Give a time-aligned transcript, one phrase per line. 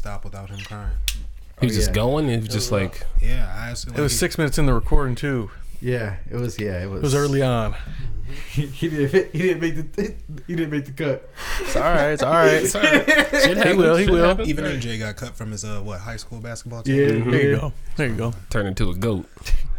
[0.00, 0.90] stop without him crying.
[1.60, 1.94] He was Oh, just yeah.
[1.94, 2.28] going.
[2.30, 3.94] It was just like Yeah, I asked him.
[3.94, 5.50] It was six minutes in the recording too.
[5.82, 6.58] Yeah, it was.
[6.58, 7.00] Yeah, it was.
[7.00, 7.74] It was early on.
[8.52, 9.32] he, he didn't.
[9.32, 10.14] He didn't make the.
[10.46, 11.28] He didn't make the cut.
[11.60, 12.10] It's all right.
[12.12, 12.66] It's all right.
[13.42, 14.24] shit He will, he will.
[14.24, 14.48] happens.
[14.48, 16.96] Even AJ got cut from his uh what high school basketball team.
[16.96, 17.72] Yeah, There you go.
[17.96, 18.32] There you go.
[18.48, 19.26] Turn into a goat.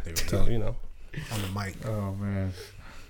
[0.04, 0.76] They were So you know.
[1.32, 1.76] on the mic.
[1.86, 2.54] Oh man.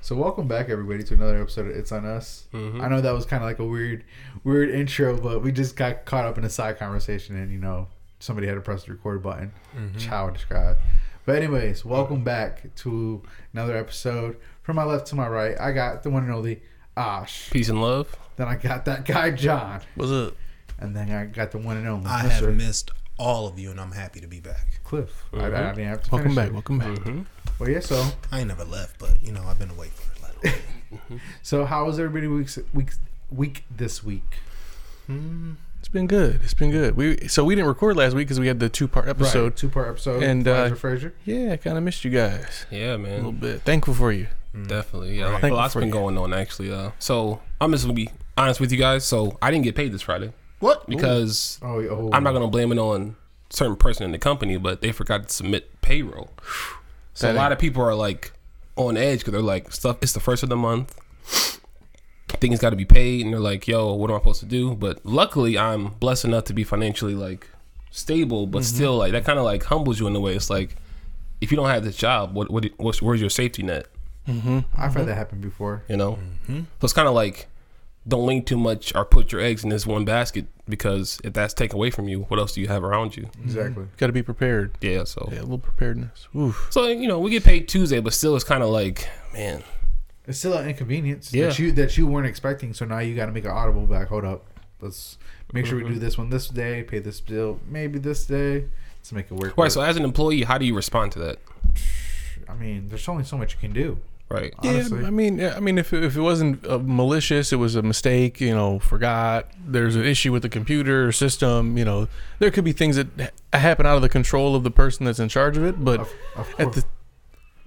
[0.03, 2.47] So welcome back everybody to another episode of It's on Us.
[2.51, 2.81] Mhm.
[2.81, 4.03] I know that was kind of like a weird,
[4.43, 7.87] weird intro, but we just got caught up in a side conversation, and you know
[8.19, 9.93] somebody had to press the record button, mm-hmm.
[9.93, 10.79] which how I described.
[11.23, 13.21] But anyways, welcome back to
[13.53, 14.37] another episode.
[14.63, 16.63] From my left to my right, I got the one and only
[16.97, 17.51] Ash.
[17.51, 18.15] Peace and love.
[18.37, 20.33] Then I got that guy John, What's up?
[20.79, 22.47] and then I got the one and only I Mr.
[22.47, 24.81] have missed all of you, and I'm happy to be back.
[24.83, 25.25] Cliff.
[25.31, 25.75] I, I mm-hmm.
[25.75, 26.47] didn't have to Welcome back.
[26.47, 26.53] it.
[26.53, 26.87] Welcome back.
[26.87, 27.21] Mm-hmm.
[27.61, 27.79] Well, yeah.
[27.79, 31.19] So, I ain't never left, but you know I've been away for a little.
[31.43, 32.93] so how was everybody week's week
[33.29, 34.37] week this week?
[35.07, 36.39] Mm, it's been good.
[36.43, 36.95] It's been good.
[36.97, 39.55] We so we didn't record last week because we had the two part episode.
[39.55, 40.23] two part episode.
[40.23, 41.13] And, And uh, Fraser.
[41.23, 43.11] Yeah, I kind of missed you guys Yeah, man.
[43.11, 43.61] a little bit.
[43.61, 44.25] Thankful for you.
[44.65, 45.19] Definitely.
[45.19, 45.33] Yeah.
[45.33, 45.43] Right.
[45.43, 45.93] A lot's been you.
[45.93, 46.73] going on actually.
[46.73, 49.05] Uh, so I'm just gonna be honest with you guys.
[49.05, 50.87] So I didn't get paid this Friday What?
[50.89, 53.17] because Oh, oh, I'm not gonna blame it on
[53.51, 56.31] certain person in the company, but they forgot to submit payroll.
[57.13, 58.31] So That a lot of people are like
[58.75, 59.97] on edge because they're like, stuff.
[60.01, 60.97] It's the first of the month.
[62.39, 64.73] Things got to be paid, and they're like, "Yo, what am I supposed to do?"
[64.73, 67.47] But luckily, I'm blessed enough to be financially like
[67.91, 68.75] stable, but mm-hmm.
[68.75, 70.33] still, like that kind of like humbles you in a way.
[70.33, 70.75] It's like
[71.41, 73.87] if you don't have this job, what what what's, where's your safety net?
[74.27, 74.59] Mm-hmm.
[74.75, 75.05] I've had mm-hmm.
[75.07, 75.83] that happen before.
[75.89, 77.47] You know, so it's kind of like
[78.07, 81.53] don't lean too much or put your eggs in this one basket because if that's
[81.53, 83.29] taken away from you, what else do you have around you?
[83.43, 83.85] Exactly.
[83.97, 84.75] Got to be prepared.
[84.81, 86.27] Yeah, so Yeah, a little preparedness.
[86.35, 86.67] Oof.
[86.71, 89.63] so you know we get paid Tuesday, but still it's kind of like man,
[90.27, 91.47] It's still an inconvenience Yeah.
[91.47, 92.73] that you that you weren't expecting.
[92.73, 94.07] So now you got to make an audible back.
[94.07, 94.45] Hold up.
[94.79, 95.17] Let's
[95.53, 95.93] make sure we Mm-hmm.
[95.93, 96.81] do this one this day.
[96.83, 98.65] Pay this bill maybe this day.
[98.97, 99.43] Let's make it work.
[99.49, 99.57] right?
[99.57, 99.71] work.
[99.71, 101.37] So as an employee, how do you respond to that?
[102.49, 103.97] I mean, there's only so much you can do.
[104.31, 104.53] Right?
[104.59, 105.01] Honestly.
[105.01, 107.81] Yeah, I mean, I mean, if it, if it wasn't uh, malicious, it was a
[107.81, 108.39] mistake.
[108.41, 109.47] You know, forgot.
[109.65, 111.77] There's an issue with the computer or system.
[111.77, 112.07] You know,
[112.39, 115.19] there could be things that ha- happen out of the control of the person that's
[115.19, 115.83] in charge of it.
[115.83, 116.83] But Of, of, at course, the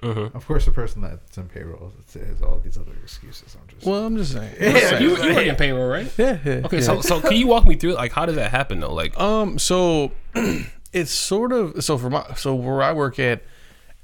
[0.02, 0.36] Mm-hmm.
[0.36, 3.56] of course, the person that's in payroll has all these other excuses.
[3.58, 4.54] I'm just well, I'm just saying.
[4.60, 5.02] Yeah, I'm just saying.
[5.02, 6.12] You, you work in payroll, right?
[6.18, 6.52] yeah, yeah.
[6.66, 6.82] Okay, yeah.
[6.82, 8.92] so so can you walk me through like how does that happen though?
[8.92, 10.12] Like Um, so
[10.92, 13.42] it's sort of so for my so where I work at,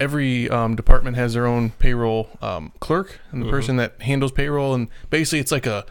[0.00, 4.74] every um, department has their own payroll um, clerk and the person that handles payroll,
[4.74, 5.84] and basically it's like a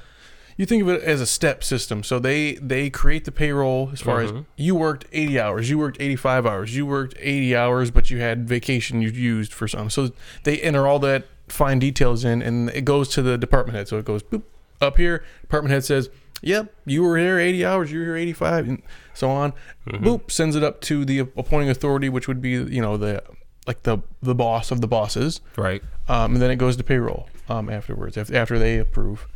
[0.58, 2.03] you think of it as a step system.
[2.03, 6.02] So they they create the payroll as far as you worked 80 hours, you worked
[6.02, 9.90] 85 hours, you worked 80 hours, but you had vacation you used for some.
[9.90, 10.12] So
[10.44, 13.88] they enter all that fine details in, and it goes to the department head.
[13.88, 14.44] So it goes boop
[14.81, 15.24] up here.
[15.42, 16.09] Department head says,
[16.42, 18.81] "Yep, you were here 80 hours, you were here 85, and
[19.14, 19.53] so on."
[19.88, 23.24] Boop sends it up to the appointing authority, which would be you know the
[23.69, 25.41] like the the boss of the bosses.
[25.56, 25.81] Right?
[26.07, 29.28] um, and then it goes to payroll um, afterwards after, after they approve.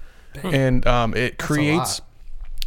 [0.44, 2.02] And um, it creates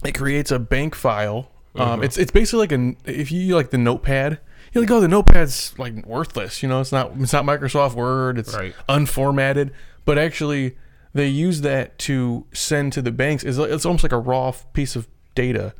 [0.04, 1.50] it creates a bank file.
[1.74, 4.38] Um, it's it's basically like a if you like the notepad
[4.72, 8.38] you're like oh the notepad's like worthless you know it's not it's not microsoft word
[8.38, 8.74] it's Right.
[8.88, 9.70] unformatted.
[10.04, 10.76] But actually
[11.14, 13.42] they use that to send to the banks.
[13.42, 15.74] It's, it's almost like a raw f- piece of data.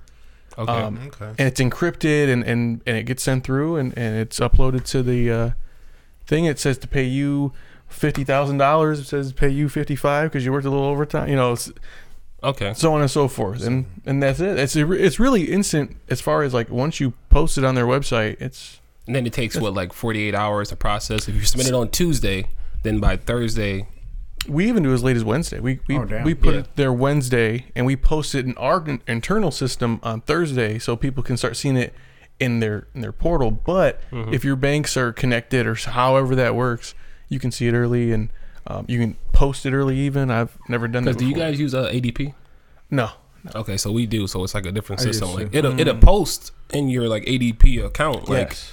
[0.58, 0.72] Okay.
[0.72, 1.32] um, Okay.
[1.38, 5.02] and it's encrypted and, and, and it gets sent through and, and it's uploaded to
[5.02, 5.50] the uh,
[6.26, 6.44] thing.
[6.44, 7.52] It says to pay you
[7.88, 8.98] fifty thousand dollars.
[9.00, 11.28] It says to pay you fifty five because you worked a little overtime.
[11.28, 11.70] You know, it's,
[12.42, 12.74] okay.
[12.74, 13.64] so on and so forth.
[13.64, 14.58] And and that's it.
[14.58, 18.40] It's it's really instant as far as like once you post it on their website.
[18.40, 21.28] It's And then it takes what like 48 hours to process.
[21.28, 22.48] If you submit it on Tuesday,
[22.82, 23.86] then by Thursday,
[24.48, 25.60] we even do as late as Wednesday.
[25.60, 26.60] We we, Oh, we put Yeah.
[26.60, 31.22] it there Wednesday and we post it in our internal system on Thursday so people
[31.22, 31.94] can start seeing it
[32.40, 33.50] in their in their portal.
[33.50, 34.32] But Mm-hmm.
[34.34, 36.94] if your banks are connected or however that works,
[37.28, 38.30] you can see it early and
[38.66, 39.96] um, you can post it early.
[39.98, 41.12] Even I've never done that.
[41.16, 42.34] because do you guys use uh, ADP?
[42.90, 43.10] No.
[43.54, 44.26] Okay, so we do.
[44.26, 45.32] So it's like a different system.
[45.32, 48.72] Like it'll it'll post in your like ADP account like yes.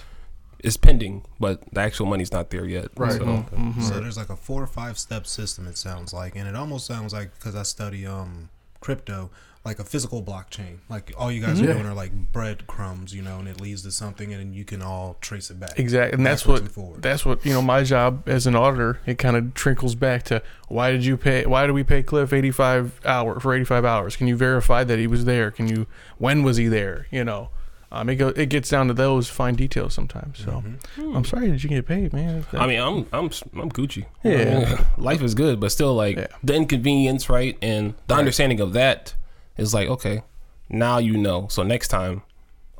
[0.59, 2.87] it's pending, but the actual money's not there yet.
[2.97, 3.11] Right.
[3.13, 3.81] So, Mm-hmm.
[3.81, 5.67] So there's like a four or five step system.
[5.67, 8.49] It sounds like, and it almost sounds like because I study um
[8.79, 9.29] crypto,
[9.65, 10.79] like a physical blockchain.
[10.89, 11.69] Like all you guys Mm-hmm.
[11.69, 14.65] are doing are like breadcrumbs, you know, and it leads to something, and then you
[14.65, 15.79] can all trace it back.
[15.79, 17.01] Exactly, and that's what and forward.
[17.01, 17.61] that's what you know.
[17.61, 21.45] My job as an auditor, it kind of trickles back to why did you pay?
[21.45, 24.15] Why did we pay Cliff eighty five hour for eighty five hours?
[24.17, 25.49] Can you verify that he was there?
[25.51, 25.87] Can you
[26.17, 27.07] when was he there?
[27.11, 27.49] You know,
[27.91, 30.39] um, it go, it gets down to those fine details sometimes.
[30.43, 30.61] So
[30.97, 32.45] I'm sorry, did you get paid, man?
[32.51, 33.25] I mean, I'm I'm
[33.61, 34.05] I'm Gucci.
[34.23, 34.65] Yeah.
[34.67, 36.27] I mean, life is good, but still, like Yeah.
[36.43, 37.57] the inconvenience, right?
[37.61, 39.15] And the understanding of that
[39.57, 40.23] is like, okay,
[40.69, 41.47] now you know.
[41.49, 42.21] So next time,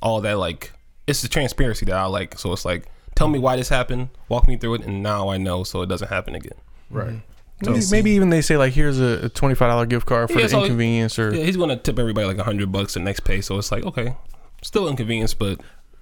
[0.02, 0.72] all that like
[1.08, 2.38] it's the transparency that I like.
[2.40, 2.86] So it's like,
[3.16, 5.88] tell me why this happened, walk me through it, and now I know, so it
[5.88, 6.58] doesn't happen again.
[6.90, 7.22] Right.
[7.62, 7.72] Mm-hmm.
[7.72, 10.38] Maybe, maybe even they say like, here's a, a twenty five dollar gift card for
[10.40, 13.00] Yeah, the so- inconvenience, or Yeah, he's gonna tip everybody like a hundred bucks the
[13.00, 13.42] next pay.
[13.42, 14.16] So it's like, okay,
[14.62, 15.62] still inconvenience, but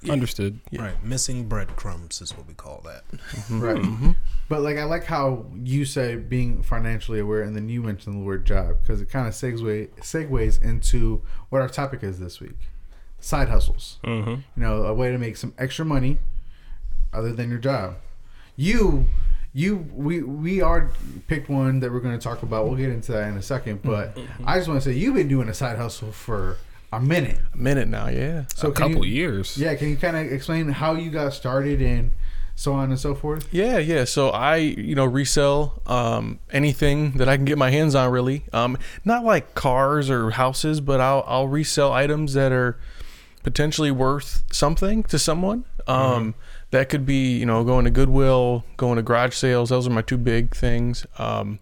[0.10, 0.60] understood.
[0.72, 1.04] Right.
[1.04, 3.08] Missing breadcrumbs is what we call that.
[3.12, 3.60] Mm-hmm.
[3.62, 3.76] Right.
[3.76, 3.94] Mm-hmm.
[3.94, 4.12] Mm-hmm.
[4.50, 8.26] But like I like how you say being financially aware, and then you mentioned the
[8.26, 12.58] word job because it kind of segue segues into what our topic is this week:
[13.20, 14.00] side hustles.
[14.04, 14.30] Mm-hmm.
[14.30, 16.20] You know, a way to make some extra money
[17.14, 17.96] other than your job.
[18.56, 19.06] You,
[19.54, 20.92] you, we we are
[21.28, 22.66] picked one that we're going to talk about.
[22.66, 23.82] We'll get into that in a second.
[23.82, 26.58] But I just want to say you've been doing a side hustle for
[26.92, 27.40] a minute.
[27.54, 28.08] a minute now.
[28.08, 28.46] Yeah.
[28.56, 29.58] So a couple you, years.
[29.58, 32.12] Yeah, can you kind of explain how you got started and
[32.56, 33.48] so on and so forth?
[33.52, 34.04] Yeah, yeah.
[34.04, 38.12] So I, you know, resell um, anything that I can get my hands on.
[38.12, 42.78] Really, um, not like cars or houses, but I'll I'll resell items that are
[43.44, 45.66] potentially worth something to someone.
[45.88, 46.36] Um,
[46.72, 49.72] That could be, you know, going to Goodwill, going to garage sales.
[49.72, 51.06] Those are my two big things.
[51.18, 51.60] Um,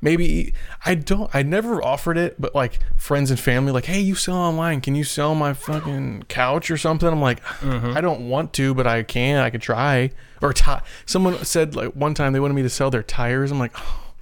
[0.00, 0.52] maybe
[0.84, 1.34] I don't.
[1.34, 4.80] I never offered it, but like friends and family, like, hey, you sell online?
[4.80, 7.08] Can you sell my fucking couch or something?
[7.08, 7.96] I'm like, mm-hmm.
[7.96, 9.38] I don't want to, but I can.
[9.38, 10.10] I could try.
[10.40, 10.72] Or ti
[11.06, 13.50] someone said like one time they wanted me to sell their tires.
[13.50, 14.12] I'm like, oh,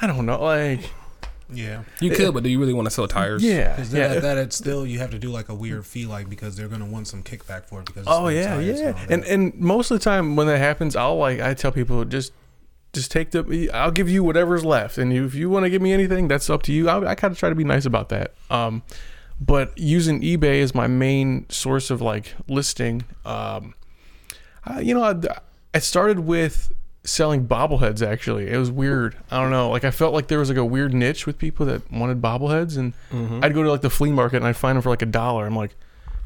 [0.00, 0.42] I don't know.
[0.42, 0.90] Like,
[1.52, 1.82] Yeah.
[2.00, 3.42] You could, but do you really want to sell tires?
[3.42, 4.08] yeah, Because yeah.
[4.08, 6.68] that, that it's still you have to do like a weird fee, like because they're
[6.68, 7.86] gonna want some kickback for it.
[7.86, 8.72] Because it's Oh yeah, yeah.
[8.72, 9.10] all that.
[9.10, 12.32] And and most of the time when that happens, I'll like I tell people just
[12.92, 15.92] just take the I'll give you whatever's left, and if you want to give me
[15.92, 16.88] anything, that's up to you.
[16.88, 18.34] I, I kind of try to be nice about that.
[18.50, 18.82] Um,
[19.40, 23.74] but using eBay as my main source of like listing, um,
[24.64, 25.14] I, you know, I,
[25.72, 26.72] I started with
[27.04, 28.06] selling bobbleheads.
[28.06, 29.16] Actually, it was weird.
[29.30, 29.70] I don't know.
[29.70, 32.76] Like I felt like there was like a weird niche with people that wanted bobbleheads,
[32.76, 32.92] and
[33.44, 35.46] I'd go to like the flea market and I'd find them for like a dollar.
[35.46, 35.74] I'm like,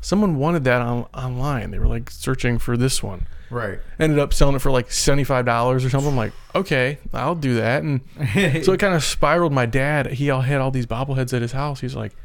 [0.00, 1.70] someone wanted that on, online.
[1.70, 3.26] They were like searching for this one.
[3.54, 3.78] Right.
[3.98, 6.10] Ended up selling it for like seventy five dollars or something.
[6.10, 7.82] I'm like, okay, I'll do that.
[7.82, 8.00] And
[8.64, 9.52] so it kind of spiraled.
[9.52, 11.80] My dad, he all had all these bobbleheads at his house.
[11.80, 12.16] He's like,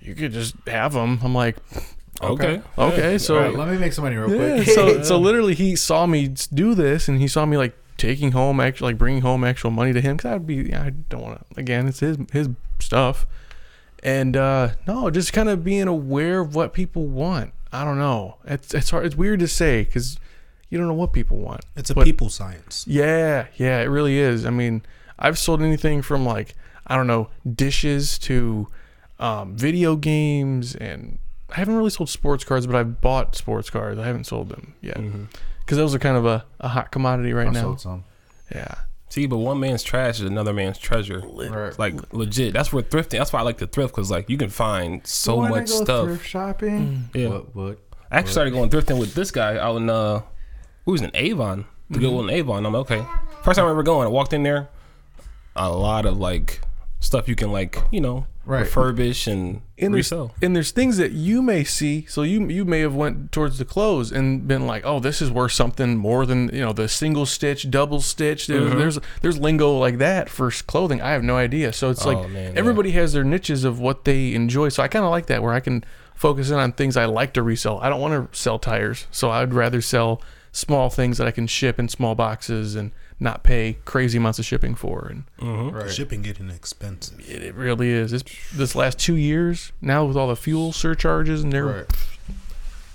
[0.00, 1.20] you could just have them.
[1.22, 1.56] I'm like,
[2.22, 2.60] Okay.
[2.76, 3.18] okay.
[3.18, 4.74] So All right, let me make some money real yeah, quick.
[4.74, 8.60] so so literally he saw me do this and he saw me like taking home
[8.60, 11.60] actually like bringing home actual money to him because I'd be I don't want to
[11.60, 12.48] again it's his his
[12.78, 13.26] stuff
[14.02, 18.36] and uh no just kind of being aware of what people want I don't know
[18.46, 20.18] it's it's hard it's weird to say because
[20.70, 22.84] you don't know what people want it's a but- people science.
[22.88, 24.82] yeah yeah it really is I mean
[25.18, 26.54] I've sold anything from like
[26.86, 28.66] I don't know dishes to
[29.18, 31.18] um, video games and
[31.50, 34.74] I haven't really sold sports cards but I've bought sports cards I haven't sold them
[34.80, 34.98] yet
[35.60, 37.60] because those are kind of a, a hot commodity right I now.
[37.62, 38.04] sold some.
[38.52, 38.74] Yeah,
[39.10, 41.20] See, but one man's trash is another man's treasure.
[41.24, 41.76] Right.
[41.78, 42.52] Like legit.
[42.52, 43.18] That's where thrifting.
[43.18, 45.84] That's why I like to thrift because like you can find so Wanna much go
[45.84, 46.04] stuff.
[46.06, 47.08] Thrift shopping.
[47.14, 47.28] Yeah.
[47.28, 47.54] What?
[47.56, 47.78] What?
[48.10, 50.22] I actually started going thrifting with this guy out in uh,
[50.90, 52.04] who was in Avon, the Mm-hmm.
[52.04, 52.66] Goodwill in Avon.
[52.66, 53.04] I'm like, okay.
[53.42, 54.68] First time I ever going, I walked in there,
[55.56, 56.60] a lot of like
[57.00, 58.66] stuff you can like you know Right.
[58.66, 60.34] refurbish and, and there's resell.
[60.42, 62.04] and there's things that you may see.
[62.06, 65.30] So you you may have went towards the clothes and been like, oh, this is
[65.30, 68.46] worth something more than you know the single stitch, double stitch.
[68.48, 68.78] There's Mm-hmm.
[68.78, 71.00] there's, there's lingo like that for clothing.
[71.00, 71.72] I have no idea.
[71.72, 74.68] So it's Oh, like man, everybody has their niches of what they enjoy.
[74.70, 77.32] So I kind of like that where I can focus in on things I like
[77.34, 77.78] to resell.
[77.80, 81.46] I don't want to sell tires, so I'd rather sell small things that I can
[81.46, 85.06] ship in small boxes and not pay crazy amounts of shipping for.
[85.10, 85.76] And Mm-hmm.
[85.76, 85.90] Right.
[85.90, 87.20] Shipping getting expensive.
[87.28, 88.10] it, it really is.
[88.10, 91.86] This this last two years now with all the fuel surcharges and they're Right.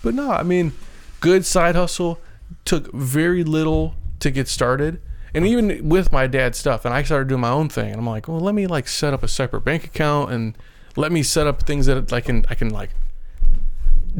[0.03, 0.73] but no, I mean,
[1.19, 2.19] good side hustle.
[2.63, 5.01] Took very little to get started,
[5.33, 7.89] and even with my dad's stuff, and I started doing my own thing.
[7.89, 10.55] And I'm like, well, let me like set up a separate bank account and
[10.95, 12.91] let me set up things that I can I can like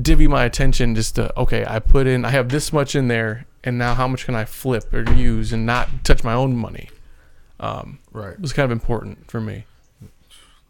[0.01, 1.65] divvy my attention just to okay.
[1.67, 4.45] I put in I have this much in there, and now how much can I
[4.45, 6.89] flip or use and not touch my own money?
[7.59, 8.33] Um, Right.
[8.33, 9.65] it was kind of important for me.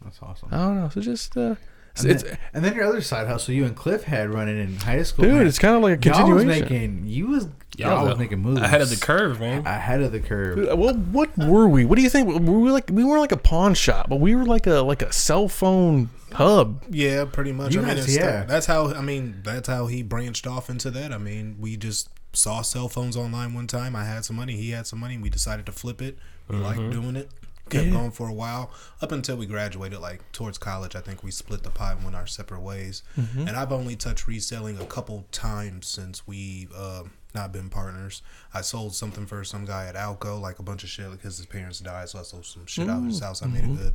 [0.02, 0.48] That's awesome.
[0.52, 0.88] I don't know.
[0.88, 1.56] So just uh,
[1.92, 4.58] it's, And it's then, and then your other side hustle, you and Cliff had running
[4.58, 5.24] in high school.
[5.24, 5.46] dude, man.
[5.46, 6.62] it's kind of like a y'all was continuation.
[7.02, 9.66] making you was Y'all y'all was was making moves ahead of the curve, man.
[9.66, 10.78] Ahead of the curve.
[10.78, 11.84] Well, what were we?
[11.84, 12.28] What do you think?
[12.28, 14.76] We were we like we were like a pawn shop, but we were like a
[14.80, 16.84] like a cell phone hub.
[16.90, 17.74] Yeah, pretty much.
[17.74, 18.44] You I mean, guys- it's yeah.
[18.44, 18.92] that's how.
[18.92, 21.12] I mean, that's how he branched off into that.
[21.12, 23.96] I mean, we just saw cell phones online one time.
[23.96, 24.56] I had some money.
[24.56, 25.18] He had some money.
[25.18, 26.18] We decided to flip it.
[26.48, 26.64] We mm-hmm.
[26.64, 27.30] liked doing it.
[27.68, 27.92] Kept Yeah.
[27.92, 28.70] going for a while
[29.02, 29.98] up until we graduated.
[29.98, 33.02] Like towards college, I think we split the pie and went our separate ways.
[33.18, 33.48] Mm-hmm.
[33.48, 37.02] And I've only touched reselling a couple times since we uh,
[37.34, 38.22] not been partners.
[38.54, 41.46] I sold something for some guy at Alco, like a bunch of shit because his
[41.46, 42.08] parents died.
[42.08, 43.24] So I sold some shit out of his mm-hmm.
[43.24, 43.42] house.
[43.42, 43.94] I made a good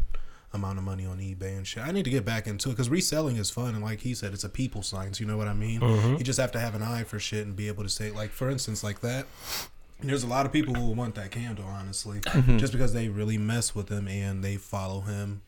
[0.54, 1.84] amount of money on eBay and shit.
[1.84, 4.34] I need to get back into it because reselling is fun and like he said,
[4.34, 5.20] it's a people science.
[5.20, 5.82] You know what I mean?
[5.82, 8.32] You just have to have an eye for shit and be able to say like,
[8.32, 9.26] for instance, like that.
[10.04, 12.22] There's a lot of people who will want that candle, honestly,
[12.58, 15.42] just because they really mess with him and they follow him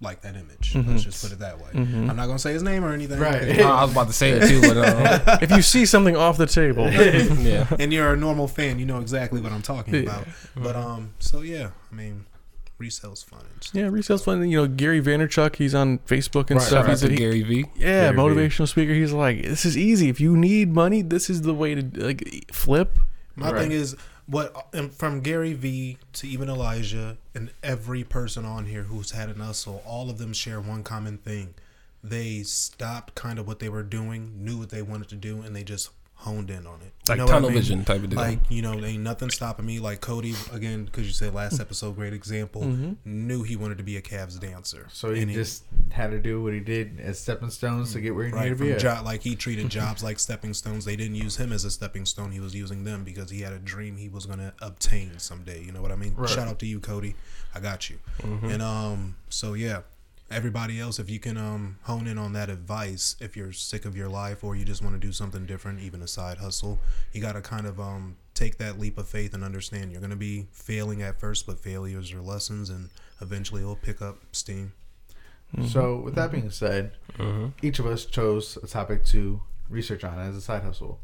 [0.00, 0.74] like that image.
[0.74, 1.70] Let's just put it that way.
[1.74, 3.58] I'm not gonna say his name or anything, Right.
[3.60, 6.36] Oh, I was about to say it too, but uh, if you see something off
[6.36, 7.66] the table, yeah.
[7.78, 10.26] and you're a normal fan, you know exactly what I'm talking about.
[10.56, 12.26] But um, so yeah, I mean,
[12.82, 13.44] resale's fun.
[13.72, 14.48] Yeah, resale's fun.
[14.48, 16.84] You know, Gary Vaynerchuk, he's on Facebook and Right, stuff.
[16.86, 16.90] right.
[16.90, 17.64] He's a, to Gary V.
[17.76, 18.92] yeah, Gary motivational speaker.
[18.92, 20.08] He's like, this is easy.
[20.08, 22.98] If you need money, this is the way to like flip.
[23.36, 23.62] My Right.
[23.62, 23.96] thing is
[24.26, 29.28] what um, from Gary V to even Elijah and every person on here who's had
[29.28, 31.54] an hustle, all of them share one common thing.
[32.04, 35.54] They stopped kind of what they were doing, knew what they wanted to do, and
[35.54, 35.90] they just
[36.22, 36.92] honed in on it.
[37.08, 37.58] Like know what I tunnel mean?
[37.58, 38.18] vision type of deal.
[38.18, 39.80] Like you know, ain't nothing stopping me.
[39.80, 42.62] Like Cody again, because you said last episode, great example.
[43.04, 46.42] Knew he wanted to be a Cavs dancer, So he And just had to do
[46.42, 48.70] what he did as stepping stones to get where he right needed to be.
[48.70, 48.80] from at.
[48.80, 50.84] job like he treated jobs like stepping stones.
[50.84, 52.30] They didn't use him as a stepping stone.
[52.30, 55.62] He was using them because he had a dream he was gonna obtain someday.
[55.62, 56.14] You know what I mean?
[56.16, 56.28] Right.
[56.30, 57.16] Shout out to you, Cody.
[57.54, 57.98] I got you.
[58.22, 59.80] And um, so yeah.
[60.32, 63.96] Everybody else, if you can um, hone in on that advice, if you're sick of
[63.96, 66.78] your life or you just want to do something different, even a side hustle,
[67.12, 70.10] you got to kind of um, take that leap of faith and understand you're going
[70.10, 72.88] to be failing at first, but failures are lessons, and
[73.20, 74.72] eventually it'll pick up steam.
[75.68, 76.92] So with that being said,
[77.60, 80.98] each of us chose a topic to research on as a side hustle.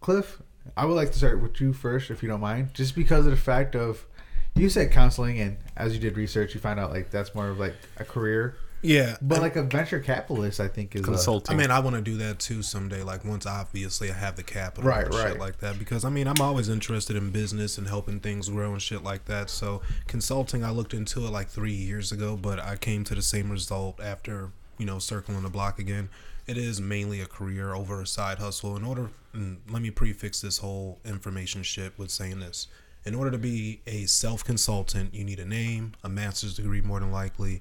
[0.00, 0.40] Cliff,
[0.78, 3.32] I would like to start with you first, if you don't mind, just because of
[3.32, 4.06] the fact of
[4.54, 7.58] you said counseling, and as you did research, you find out like that's more of
[7.58, 8.56] like a career.
[8.80, 11.52] Yeah, But like a venture capitalist, I think is a, Consulting.
[11.52, 13.02] I mean, I want to do that too someday.
[13.02, 15.38] Like once, obviously, I have the capital, Right, and shit right.
[15.38, 15.80] like that.
[15.80, 19.24] Because I mean, I'm always interested in business and helping things grow and shit like
[19.24, 19.50] that.
[19.50, 23.22] So consulting, I looked into it like three years ago, but I came to the
[23.22, 26.08] same result after you know circling the block again.
[26.46, 28.76] It is mainly a career over a side hustle.
[28.76, 32.68] In order, and let me prefix this whole information shit with saying this.
[33.08, 37.00] In order to be a self consultant, you need a name, a master's degree, more
[37.00, 37.60] than likely.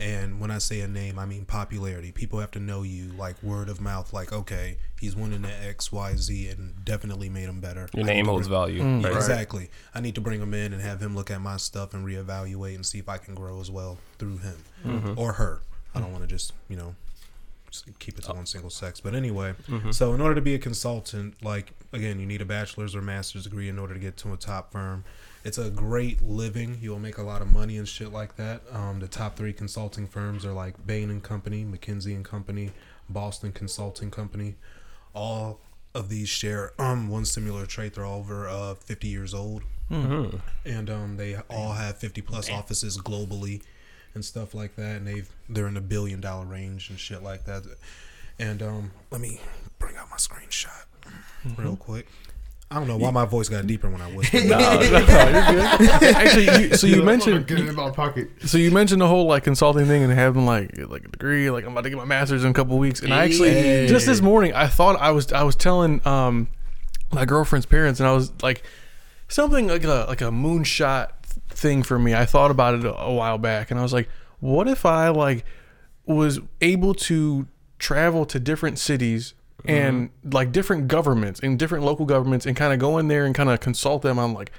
[0.00, 2.12] And when I say a name, I mean popularity.
[2.12, 5.92] People have to know you, like word of mouth, like, okay, he's winning the X,
[5.92, 7.88] Y, Z, and definitely made him better.
[7.94, 8.82] Your I name holds bring- value.
[8.82, 9.16] Yeah, Right.
[9.16, 9.68] Exactly.
[9.94, 12.74] I need to bring him in and have him look at my stuff and reevaluate
[12.74, 15.18] and see if I can grow as well through him Mm-hmm.
[15.18, 15.60] or her.
[15.94, 17.05] I don't want to just, you know, just
[17.98, 19.00] keep it to one single sex.
[19.00, 19.90] But anyway, mm-hmm.
[19.90, 23.44] so in order to be a consultant, like again, you need a bachelor's or master's
[23.44, 25.04] degree in order to get to a top firm.
[25.44, 26.78] It's a great living.
[26.80, 28.62] You'll make a lot of money and shit like that.
[28.72, 32.72] Um, the top three consulting firms are like Bain and Company, McKinsey and Company,
[33.08, 34.56] Boston Consulting Company.
[35.14, 35.60] All
[35.94, 37.94] of these share um one similar trait.
[37.94, 40.40] They're all over uh, 50 years old, Mhm.
[40.64, 43.62] and um, they all have 50 plus offices globally
[44.16, 44.96] and stuff like that.
[44.96, 47.62] And they've they're in the billion dollar range and shit like that.
[48.40, 49.40] And um, let me
[49.78, 50.86] bring out my screenshot
[51.56, 52.08] real quick.
[52.68, 54.42] I don't know why my voice got deeper when I whispered.
[54.50, 58.28] Actually, you, so you mentioned get it in my pocket.
[58.44, 61.48] so you mentioned the whole like consulting thing and having like like a degree.
[61.48, 63.86] Like I'm about to get my master's in a couple weeks, and I actually Hey.
[63.86, 66.48] just this morning I thought I was I was telling um
[67.12, 68.64] my girlfriend's parents, and I was like
[69.28, 71.10] something like a like a moonshot
[71.56, 72.14] thing for me.
[72.14, 74.08] I thought about it a, a while back, and I was like,
[74.40, 75.44] what if I like
[76.04, 77.48] was able to
[77.78, 79.34] travel to different cities
[79.64, 80.30] and mm-hmm.
[80.30, 83.50] like different governments and different local governments and kind of go in there and kind
[83.50, 84.52] of consult them on like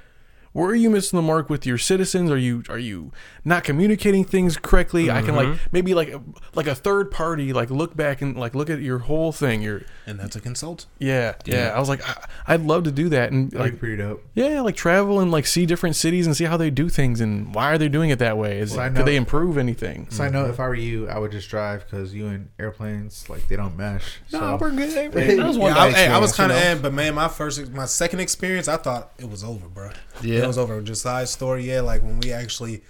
[0.58, 2.30] where are you missing the mark with your citizens?
[2.32, 3.12] Are you are you
[3.44, 5.08] not communicating things correctly?
[5.08, 5.68] I can like mm-hmm.
[5.70, 6.12] maybe like
[6.54, 9.62] like a third party like look back and like look at your whole thing.
[9.62, 10.86] Your and that's a consult.
[10.98, 11.72] yeah yeah.
[11.74, 14.24] I was like I, I'd love to do that and Like like pretty dope.
[14.34, 17.54] yeah like travel and like see different cities and see how they do things and
[17.54, 18.58] why are they doing it that way?
[18.58, 20.08] Is Well, I could they improve anything?
[20.10, 20.48] So I know mm-hmm.
[20.48, 23.76] If I were you, I would just drive because you and airplanes like they don't
[23.76, 24.18] mesh.
[24.28, 24.40] So.
[24.40, 25.12] No, we're good.
[25.12, 26.70] That was one Yeah, I, hey, I was kind of, you know?
[26.70, 29.90] Eh, but man, my first, my second experience, I thought it was over, bro.
[30.22, 30.47] Yeah.
[30.48, 30.84] Was over.
[30.94, 31.80] Side story, yeah.
[31.80, 32.82] Like when we actually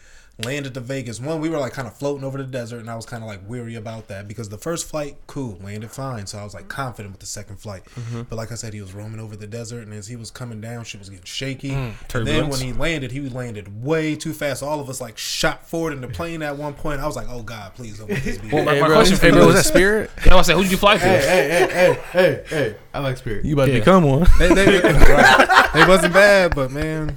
[0.44, 2.94] landed to Vegas, one we were like kind of floating over the desert, and I
[2.94, 6.38] was kind of like weary about that because the first flight, cool, landed fine, so
[6.38, 7.84] I was like confident with the second flight.
[7.96, 8.22] Mm-hmm.
[8.22, 10.60] But like I said, he was roaming over the desert, and as he was coming
[10.60, 11.70] down, shit was getting shaky.
[11.70, 14.62] Mm, and then when he landed, he landed way too fast.
[14.62, 17.00] All of us like shot forward in the plane at one point.
[17.00, 18.48] I was like, oh god, please don't let this be.
[18.58, 20.10] Well, my, Hey, my bro, question for hey, you bro, was that Spirit?
[20.24, 21.00] you know, I said, who did you fly to?
[21.00, 22.76] Hey, hey, hey, hey, hey, hey!
[22.94, 23.44] I like Spirit.
[23.44, 24.26] You about to become one?
[24.38, 25.70] they, they, right.
[25.74, 27.16] they wasn't bad, but man.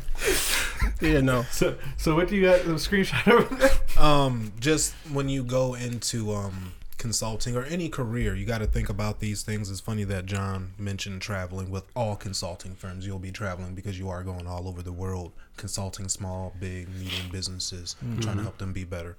[1.01, 1.43] Yeah, no.
[1.51, 2.63] So, so what do you got?
[2.65, 3.71] The screenshot over there?
[3.99, 8.87] um just when you go into um consulting or any career, you got to think
[8.87, 9.71] about these things.
[9.71, 13.07] It's funny that John mentioned traveling with all consulting firms.
[13.07, 17.29] You'll be traveling because you are going all over the world, consulting small, big, medium
[17.31, 19.15] businesses, trying to help them be better.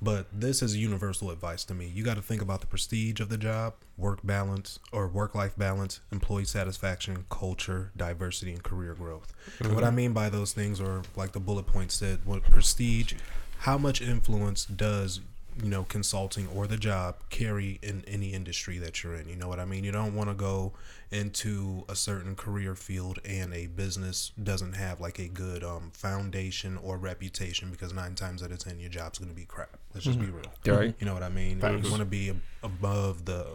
[0.00, 1.90] But this is universal advice to me.
[1.92, 5.56] You got to think about the prestige of the job, work balance or work life
[5.56, 9.32] balance, employee satisfaction, culture, diversity, and career growth.
[9.60, 9.96] And what I mm-hmm.
[9.96, 13.14] mean by those things, or like the bullet point said, what prestige,
[13.60, 15.20] how much influence does
[15.62, 19.48] you know consulting or the job carry in any industry that you're in you know
[19.48, 19.84] what i mean?
[19.84, 20.72] You don't want to go
[21.10, 26.76] into a certain career field and a business doesn't have like a good um, foundation
[26.78, 29.76] or reputation because nine times out of ten your job's going to be crap.
[29.94, 30.52] Let's just be real.
[30.66, 30.94] Right.
[30.98, 31.60] you know what i mean?
[31.60, 31.84] Facts.
[31.84, 32.32] you want to be
[32.62, 33.46] above the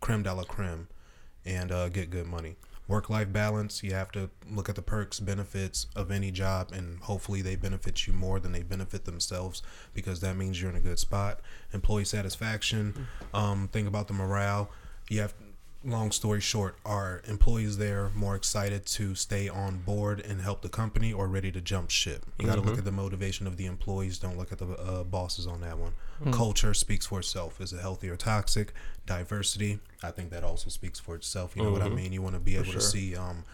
[0.00, 0.88] creme de la creme
[1.44, 2.56] and uh, get good money
[2.88, 3.82] work life balance.
[3.82, 8.06] You have to look at the perks benefits of any job and hopefully they benefit
[8.06, 9.62] you more than they benefit themselves
[9.94, 11.40] because that means you're in a good spot.
[11.72, 14.70] Employee satisfaction um, think about the morale.
[15.08, 15.34] You have
[15.84, 20.68] long story short are employees there more excited to stay on board and help the
[20.68, 22.24] company or ready to jump ship?
[22.38, 24.18] You got to look at the motivation of the employees.
[24.18, 25.92] Don't look at the uh, bosses on that one.
[26.32, 27.60] Culture speaks for itself.
[27.60, 28.72] Is it healthy or toxic?
[29.06, 31.56] Diversity i think that also speaks for itself.
[31.56, 32.12] You know what i mean?
[32.12, 33.44] You want to be able to see um,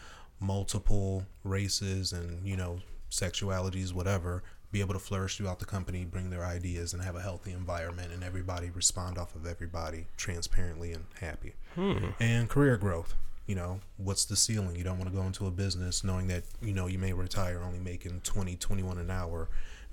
[0.40, 2.80] multiple races and you know
[3.10, 7.22] sexualities whatever be able to flourish throughout the company bring their ideas and have a
[7.22, 11.54] healthy environment and everybody respond off of everybody transparently and happy.
[11.74, 12.10] Hmm.
[12.20, 13.14] And career growth
[13.48, 14.76] you know what's the ceiling?
[14.76, 17.62] You don't want to go into a business knowing that you know you may retire
[17.64, 19.48] only making 20 21 an hour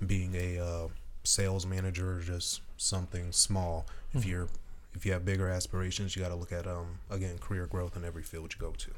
[0.06, 0.88] being a uh,
[1.24, 3.86] sales manager or just something small.
[4.12, 4.28] If hmm.
[4.28, 4.48] you're
[4.94, 8.04] if you have bigger aspirations you got to look at um again career growth in
[8.04, 8.90] every field you go to.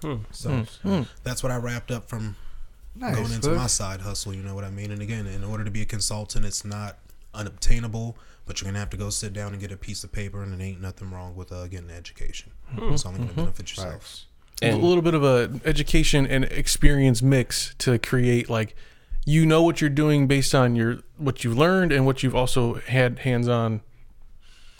[0.00, 0.22] Hmm.
[0.32, 2.34] So that's what i wrapped up from
[2.94, 3.16] Nice.
[3.16, 4.34] going into my side hustle.
[4.34, 4.90] You know what I mean?
[4.90, 6.98] And again, in order to be a consultant, it's not
[7.34, 10.42] unobtainable, but you're gonna have to go sit down and get a piece of paper,
[10.42, 12.52] and it ain't nothing wrong with uh, getting an education.
[12.76, 13.92] It's only gonna benefit yourself.
[14.02, 14.26] Facts.
[14.62, 18.76] a little bit of a education and experience mix to create like
[19.24, 22.74] you know what you're doing based on your what you've learned and what you've also
[22.74, 23.80] had hands-on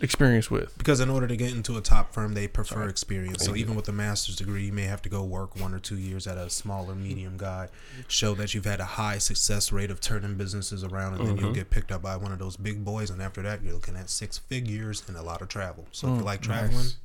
[0.03, 0.77] experience with.
[0.77, 3.45] Because in order to get into a top firm, they prefer experience.
[3.45, 5.97] So even with a master's degree, you may have to go work one or two
[5.97, 7.69] years at a smaller, medium guy,
[8.09, 11.47] show that you've had a high success rate of turning businesses around, and then you'll
[11.47, 11.55] mm-hmm.
[11.55, 13.11] get picked up by one of those big boys.
[13.11, 15.87] And after that, you're looking at six figures and a lot of travel.
[15.93, 16.97] So if you mm, like traveling, nice.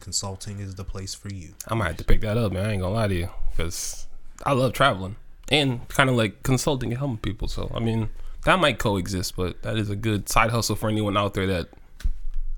[0.00, 1.54] consulting is the place for you.
[1.68, 2.66] I might have to pick that up, man.
[2.66, 4.06] I ain't gonna lie to you, because
[4.44, 5.16] I love traveling
[5.50, 7.46] and kind of like consulting and helping people.
[7.46, 8.08] So I mean,
[8.44, 11.68] that might coexist, but that is a good side hustle for anyone out there that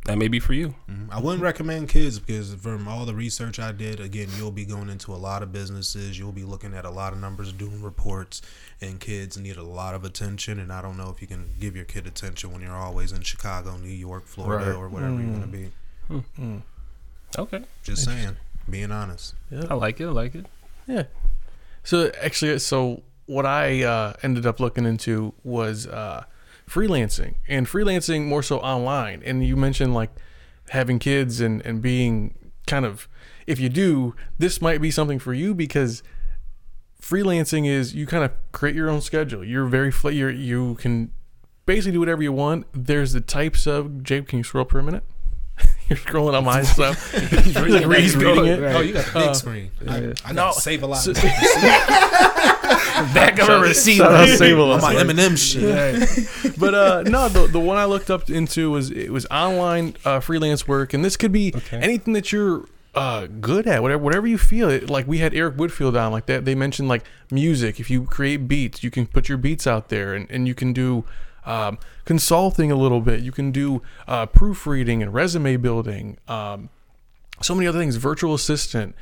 [0.05, 0.75] that may be for you.
[1.11, 4.91] I wouldn't recommend kids because from all the research I did, again, you'll be going
[4.91, 6.19] into a lot of businesses.
[6.19, 8.43] You'll be looking at a lot of numbers, doing reports,
[8.81, 10.59] and kids need a lot of attention.
[10.59, 13.23] And I don't know if you can give your kid attention when you're always in
[13.23, 14.77] Chicago, New York, Florida, Right.
[14.77, 16.63] or wherever you want to be.
[17.39, 18.37] Okay, Just saying,
[18.69, 19.35] being honest.
[19.51, 20.07] Yeah, I like it.
[20.07, 20.47] I like it.
[20.87, 21.05] Yeah.
[21.83, 26.25] So actually, so what I uh, ended up looking into was uh,
[26.69, 29.23] freelancing and freelancing more so online.
[29.25, 30.11] And you mentioned like
[30.71, 32.35] having kids and, and being
[32.67, 33.07] kind of,
[33.47, 36.03] if you do, this might be something for you because
[37.01, 39.45] freelancing is you kind of create your own schedule.
[39.45, 41.11] You're very, fl- you're, you can
[41.67, 42.67] basically do whatever you want.
[42.73, 45.05] There's the types of, Jake, can you scroll up for a minute?
[45.89, 47.13] You're scrolling on my stuff.
[47.13, 48.59] He's like reading it.
[48.75, 49.71] Oh, you got the big Uh, screen.
[49.87, 50.35] I, I No.
[50.35, 50.97] got save a lot.
[50.97, 51.13] So-
[53.15, 53.97] Back of a receipt.
[53.97, 56.55] Shout out Save a on my Eminem shit.
[56.59, 60.21] but uh, no, the the one I looked up into was it was online uh,
[60.21, 61.79] freelance work, and this could be Okay.
[61.79, 64.69] anything that you're uh, good at, whatever whatever you feel.
[64.71, 66.45] It, like we had Eric Woodfield on, like that.
[66.45, 67.81] They mentioned like music.
[67.81, 70.73] If you create beats, you can put your beats out there, and, and you can
[70.73, 71.05] do
[71.45, 73.21] um, consulting a little bit.
[73.21, 76.19] You can do uh, proofreading and resume building.
[76.29, 76.71] Um,
[77.43, 77.97] so many other things.
[77.97, 78.95] Virtual assistant.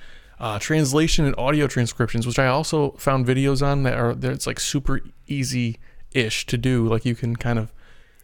[0.42, 4.44] Uh, translation and audio transcriptions, which I also found videos on that are that it's
[4.44, 5.78] like super easy
[6.10, 6.88] ish to do.
[6.88, 7.72] Like you can kind of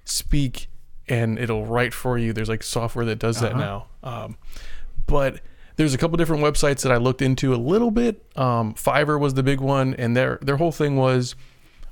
[0.05, 0.67] speak
[1.09, 2.33] and it'll write for you.
[2.33, 3.87] There's like software that does that now.
[4.03, 4.37] Um,
[5.07, 5.41] but
[5.77, 8.21] there's a couple different websites that I looked into a little bit.
[8.37, 11.37] Um, Fiverr was the big one, and their their whole thing was,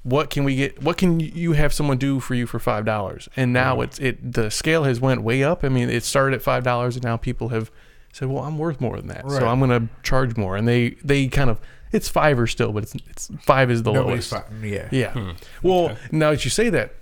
[0.02, 0.82] what can we get?
[0.82, 3.28] What can you have someone do for you for five dollars?
[3.36, 5.62] And now it's it the scale has went way up.
[5.62, 7.70] I mean, it started at five dollars, and now people have
[8.16, 9.38] said, well, I'm worth more than that, Right.
[9.40, 10.56] so I'm gonna charge more.
[10.56, 11.60] And they they kind of
[11.92, 14.48] it's Fiverr still, but it's it's five is the Nobody's lowest.
[14.48, 14.72] fighting.
[14.72, 14.88] Yeah.
[14.90, 15.12] Yeah.
[15.12, 15.30] Hmm.
[15.62, 16.94] Well, now that you say that,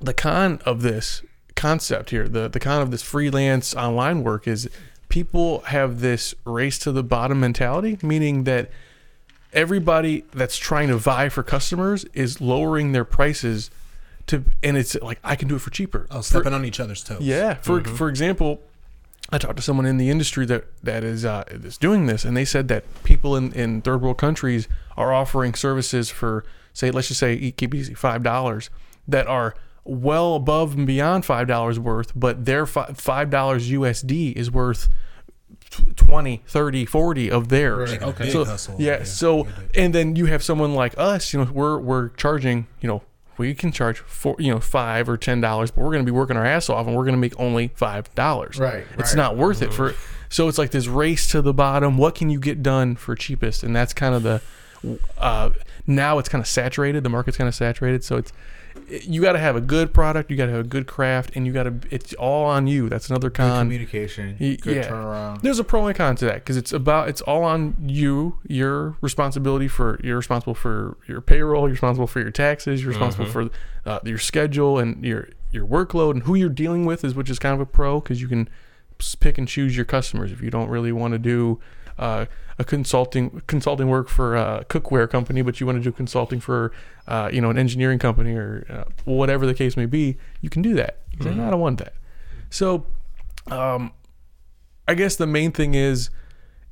[0.00, 1.22] the con of this
[1.56, 4.68] concept here, the the con of this freelance online work is
[5.08, 8.70] people have this race to the bottom mentality, meaning that
[9.52, 13.70] everybody that's trying to vie for customers is lowering their prices
[14.26, 16.06] to and it's like I can do it for cheaper.
[16.10, 17.20] Oh, For- stepping on each other's toes.
[17.22, 17.54] yeah.
[17.54, 17.94] For mm-hmm.
[17.96, 18.62] for example,
[19.32, 22.36] I talked to someone in the industry that that is uh, is doing this, and
[22.36, 24.66] they said that people in in third world countries
[24.96, 28.70] are offering services for say, let's just say e- keep easy five dollars
[29.06, 34.32] that are well above and beyond five dollars worth, but their fi- five dollars USD
[34.34, 34.88] is worth.
[35.70, 38.02] tw- 20 30 40 of theirs Right.
[38.02, 38.30] Okay.
[38.30, 38.76] so Big hustle.
[38.78, 42.66] yeah, Yeah, so and then you have someone like us you know we're we're charging
[42.80, 43.02] you know
[43.40, 46.16] we can charge four you know five or ten dollars but we're going to be
[46.16, 48.58] working our ass off and we're going to make only five dollars.
[48.58, 49.16] Right, it's right.
[49.16, 49.94] not worth it for
[50.28, 51.96] so it's like this race to the bottom.
[51.98, 53.62] What can you get done for cheapest?
[53.62, 54.42] And that's kind of the
[55.18, 55.50] uh
[55.86, 57.02] now it's kind of saturated.
[57.02, 58.04] The market's kind of saturated.
[58.04, 58.32] So it's
[58.88, 61.46] you got to have a good product you got to have a good craft and
[61.46, 64.88] you got to it's all on you that's another Good con communication, Y- good yeah.
[64.88, 65.42] turnaround.
[65.42, 68.38] there's a pro and con to that because it's about it's all on you.
[68.48, 71.62] Your responsibility for you're responsible for your payroll.
[71.62, 72.82] You're responsible for your taxes.
[72.82, 73.50] You're responsible for
[73.86, 77.38] uh, your schedule and your your workload and who you're dealing with is which is
[77.38, 78.48] kind of a pro because you can
[79.20, 81.58] pick and choose your customers if you don't really want to do.
[82.00, 82.24] Uh,
[82.58, 86.72] a consulting consulting work for a cookware company, but you want to do consulting for
[87.06, 90.62] uh, you know an engineering company or uh, whatever the case may be, you can
[90.62, 90.98] do that.
[91.22, 91.94] Say, no, I don't want that.
[92.50, 92.86] So,
[93.46, 93.92] um,
[94.88, 96.10] I guess the main thing is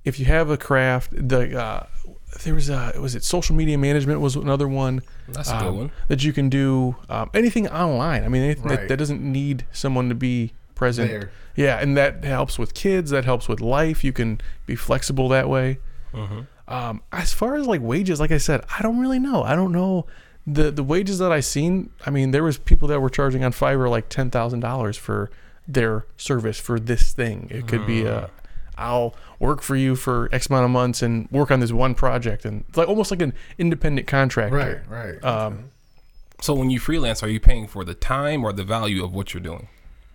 [0.04, 1.86] if you have a craft, the uh,
[2.44, 5.76] there was a was it social media management was another one That's a good um,
[5.76, 5.92] one.
[6.08, 8.24] that you can do um, anything online.
[8.24, 11.10] I mean, anything that, that doesn't need someone to be present.
[11.10, 11.30] There.
[11.56, 13.10] Yeah, and that helps with kids.
[13.10, 14.02] That helps with life.
[14.04, 15.78] You can be flexible that way.
[16.68, 19.42] Um, as far as like wages, like I said, I don't really know.
[19.42, 20.06] I don't know
[20.46, 21.90] the the wages that I seen.
[22.06, 25.30] I mean, there was people that were charging on Fiverr like ten thousand dollars for
[25.66, 27.48] their service for this thing.
[27.50, 28.30] It could be a
[28.76, 32.44] I'll work for you for X amount of months and work on this one project,
[32.44, 34.84] and it's like almost like an independent contractor.
[34.88, 35.24] Right, right.
[35.24, 35.70] Um,
[36.40, 39.34] So when you freelance, are you paying for the time or the value of what
[39.34, 39.68] you're doing?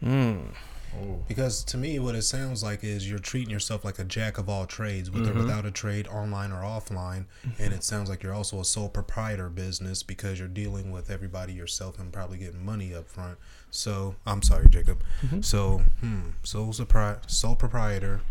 [0.04, 0.54] Mm.
[1.02, 1.20] Oh.
[1.28, 4.48] Because to me, what it sounds like is you're treating yourself like a jack of
[4.48, 5.39] all trades, with or mm-hmm.
[5.39, 7.26] without a trade, online or offline.
[7.58, 11.54] And it sounds like you're also a sole proprietor business because you're dealing with everybody
[11.54, 13.38] yourself and probably getting money up front.
[13.72, 15.04] So I'm sorry, Jacob.
[15.24, 15.42] Mm-hmm.
[15.42, 18.22] So, hmm, sole, supri- sole proprietor,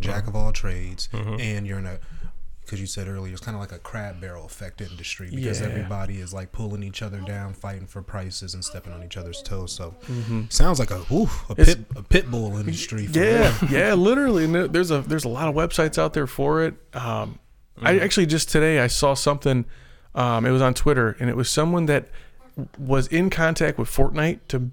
[0.00, 0.30] jack uh-huh.
[0.30, 1.40] of all trades, mm-hmm.
[1.40, 1.98] and you're in a
[2.68, 5.68] because you said earlier it's kind of like a crab barrel effect industry because Yeah.
[5.68, 9.40] everybody is like pulling each other down, fighting for prices and stepping on each other's
[9.42, 9.72] toes.
[9.72, 9.94] So
[10.50, 13.06] sounds like a ooh, a It's- pit a pit bull industry.
[13.06, 14.44] For Yeah, yeah, literally.
[14.44, 16.74] And there's a there's a lot of websites out there for it.
[16.94, 17.38] Um,
[17.80, 19.64] I actually just today I saw something.
[20.14, 22.08] Um, it was on Twitter, and it was someone that
[22.76, 24.70] was in contact with Fortnite to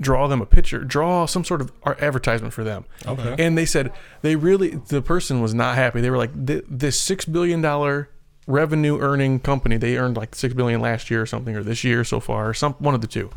[0.00, 2.84] draw them a picture, draw some sort of advertisement for them.
[3.06, 3.34] Okay.
[3.38, 6.00] And they said they really the person was not happy.
[6.00, 8.08] They were like, this six billion dollar
[8.48, 9.76] revenue earning company.
[9.76, 12.54] They earned like six billion last year or something, or this year so far, or
[12.54, 13.30] some one of the two.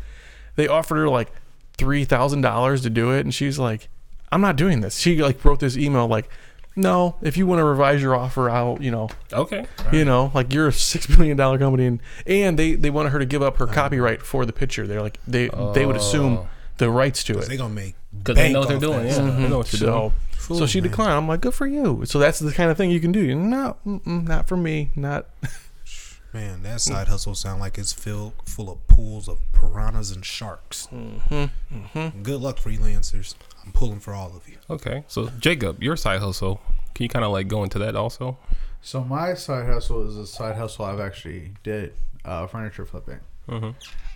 [0.56, 1.30] They offered her like
[1.76, 3.88] three thousand dollars to do it, and she's like,
[4.32, 6.28] "I'm not doing this." She like wrote this email like,
[6.74, 9.66] "No, if you want to revise your offer, I'll you know." Okay.
[9.92, 13.18] You know, like you're a six billion dollar company, and and they they wanted her
[13.18, 13.74] to give up her uh-huh.
[13.74, 14.86] copyright for the picture.
[14.86, 16.48] They're like they they would assume Oh.
[16.82, 17.48] The rights to it.
[17.48, 18.98] They're gonna make Because they know what they're doing.
[19.00, 19.36] that Yeah, stuff.
[19.36, 20.12] they know what you're doing.
[20.38, 20.90] So so she man.
[20.90, 21.12] declined.
[21.12, 22.02] I'm like, good for you.
[22.04, 23.20] So that's the kind of thing you can do.
[23.20, 24.90] You're, No, not for me.
[24.96, 25.26] Not.
[26.34, 30.88] Man, that side hustle sound like it's filled full of pools of piranhas and sharks.
[30.90, 33.34] Mm-hmm, Good luck, freelancers.
[33.64, 34.56] I'm pulling for all of you.
[34.70, 35.04] Okay.
[35.08, 36.60] So Jacob, your side hustle,
[36.94, 38.38] can you kind of like go into that also?
[38.80, 41.92] So my side hustle is a side hustle I've actually did,
[42.24, 43.20] uh, furniture flipping.
[43.48, 43.70] Mm-hmm.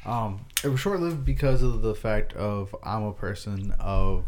[0.06, 4.24] Um, it was short lived because of the fact of I'm a person of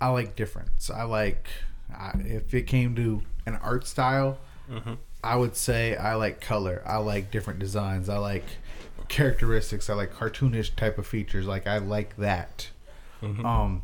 [0.00, 0.90] I like difference.
[0.90, 1.48] I like
[1.96, 4.38] I, if it came to an art style,
[5.24, 6.82] I would say I like color.
[6.84, 8.08] I like different designs.
[8.08, 8.44] I like
[9.08, 9.88] characteristics.
[9.88, 11.46] I like cartoonish type of features.
[11.46, 12.68] Like I like that.
[13.44, 13.82] Um,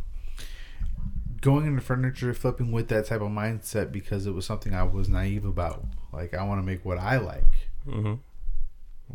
[1.41, 5.09] going into furniture flipping with that type of mindset because it was something I was
[5.09, 5.85] naive about.
[6.13, 7.69] Like I want to make what I like.
[7.87, 8.15] Mm-hmm.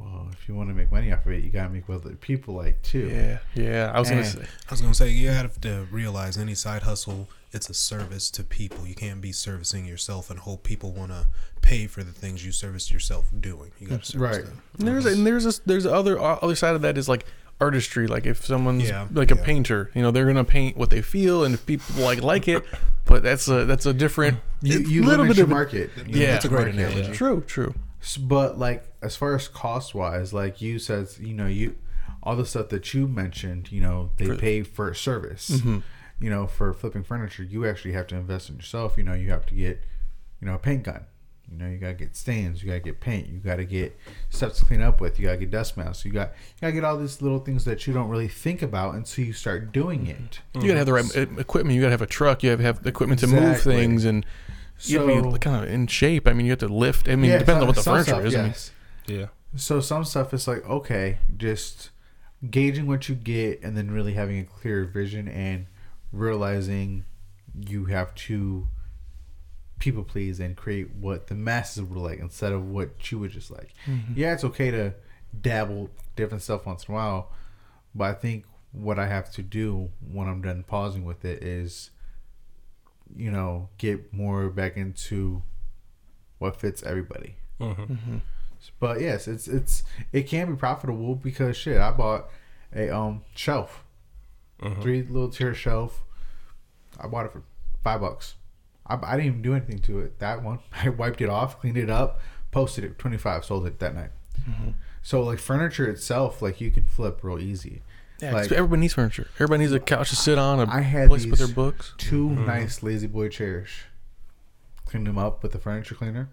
[0.02, 2.16] Well, if you want to make money off of it, you gotta make what other
[2.16, 3.08] people like too.
[3.10, 3.92] Yeah, yeah.
[3.94, 4.42] I was gonna say.
[4.42, 8.44] I was gonna say you have to realize any side hustle, it's a service to
[8.44, 8.88] people.
[8.88, 11.28] You can't be servicing yourself and hope people want to
[11.62, 13.72] pay for the things you service yourself doing.
[13.80, 14.46] You got to service Right.
[14.46, 14.62] them.
[14.78, 17.26] And there's and there's a, there's other uh, other side of that is like
[17.60, 18.08] artistry.
[18.08, 19.44] Like if someone's Yeah, like a yeah.
[19.44, 22.64] painter, you know, they're gonna paint what they feel, and if people like like it,
[23.06, 24.38] but that's a that's a different.
[24.62, 25.90] You, you little bit of market.
[26.08, 26.94] You Yeah, that's a great market.
[26.96, 27.14] analogy.
[27.14, 27.74] True, true.
[28.20, 31.76] But like as far as cost wise, like you said, you know, you
[32.24, 35.50] all the stuff that you mentioned, you know, they pay for service.
[35.50, 35.80] Mm-hmm.
[36.22, 38.98] You know, for flipping furniture, you actually have to invest in yourself.
[38.98, 39.82] You know, you have to get,
[40.42, 41.06] you know, a paint gun.
[41.52, 43.98] You know, you gotta get stains, you gotta get paint, you gotta get
[44.30, 46.84] stuff to clean up with, you gotta get dust masks, you got you gotta get
[46.84, 50.42] all these little things that you don't really think about until you start doing it.
[50.54, 51.76] You gotta have the right equipment.
[51.76, 52.44] You gotta have a truck.
[52.44, 54.26] You have to have the equipment to move things, and
[54.82, 56.28] you have to be kind of in shape.
[56.28, 57.08] I mean, you have to lift.
[57.08, 58.36] I mean, Yeah, depending on what the furniture stuff, is.
[58.36, 59.20] I mean.
[59.20, 59.28] Yeah.
[59.56, 61.90] So some stuff is like okay, just
[62.50, 65.66] gauging what you get and then really having a clear vision and
[66.12, 67.06] realizing
[67.54, 68.68] you have to
[69.80, 73.50] people please and create what the masses would like instead of what you would just
[73.50, 73.74] like.
[73.88, 74.14] Mm-hmm.
[74.16, 74.94] Yeah, it's okay to
[75.42, 77.32] dabble different stuff once in a while,
[77.96, 81.90] but I think what I have to do when I'm done pausing with it is
[83.16, 85.44] you know, get more back into
[86.38, 87.36] what fits everybody.
[87.60, 87.94] Mm-hmm.
[87.94, 88.18] Mm-hmm.
[88.80, 92.30] But yes, it's it's it can be profitable because shit, I bought
[92.76, 93.84] a um shelf,
[94.62, 94.82] mm-hmm.
[94.82, 96.04] three little tier shelf.
[97.00, 97.44] I bought it for
[97.84, 98.36] five bucks.
[98.86, 100.20] I, I didn't even do anything to it.
[100.20, 102.20] That one, I wiped it off, cleaned it up,
[102.52, 104.12] posted it twenty five, sold it that night.
[105.02, 107.82] So like furniture itself, like you can flip real easy.
[108.22, 109.28] Yeah, 'cause like everybody needs furniture.
[109.36, 111.56] Everybody needs a couch to sit on, a I had place to put these- their
[111.56, 111.94] books.
[111.98, 112.46] 2 mm-hmm.
[112.46, 113.70] nice La-Z-Boy chairs.
[114.86, 116.30] Cleaned them up with the furniture cleaner.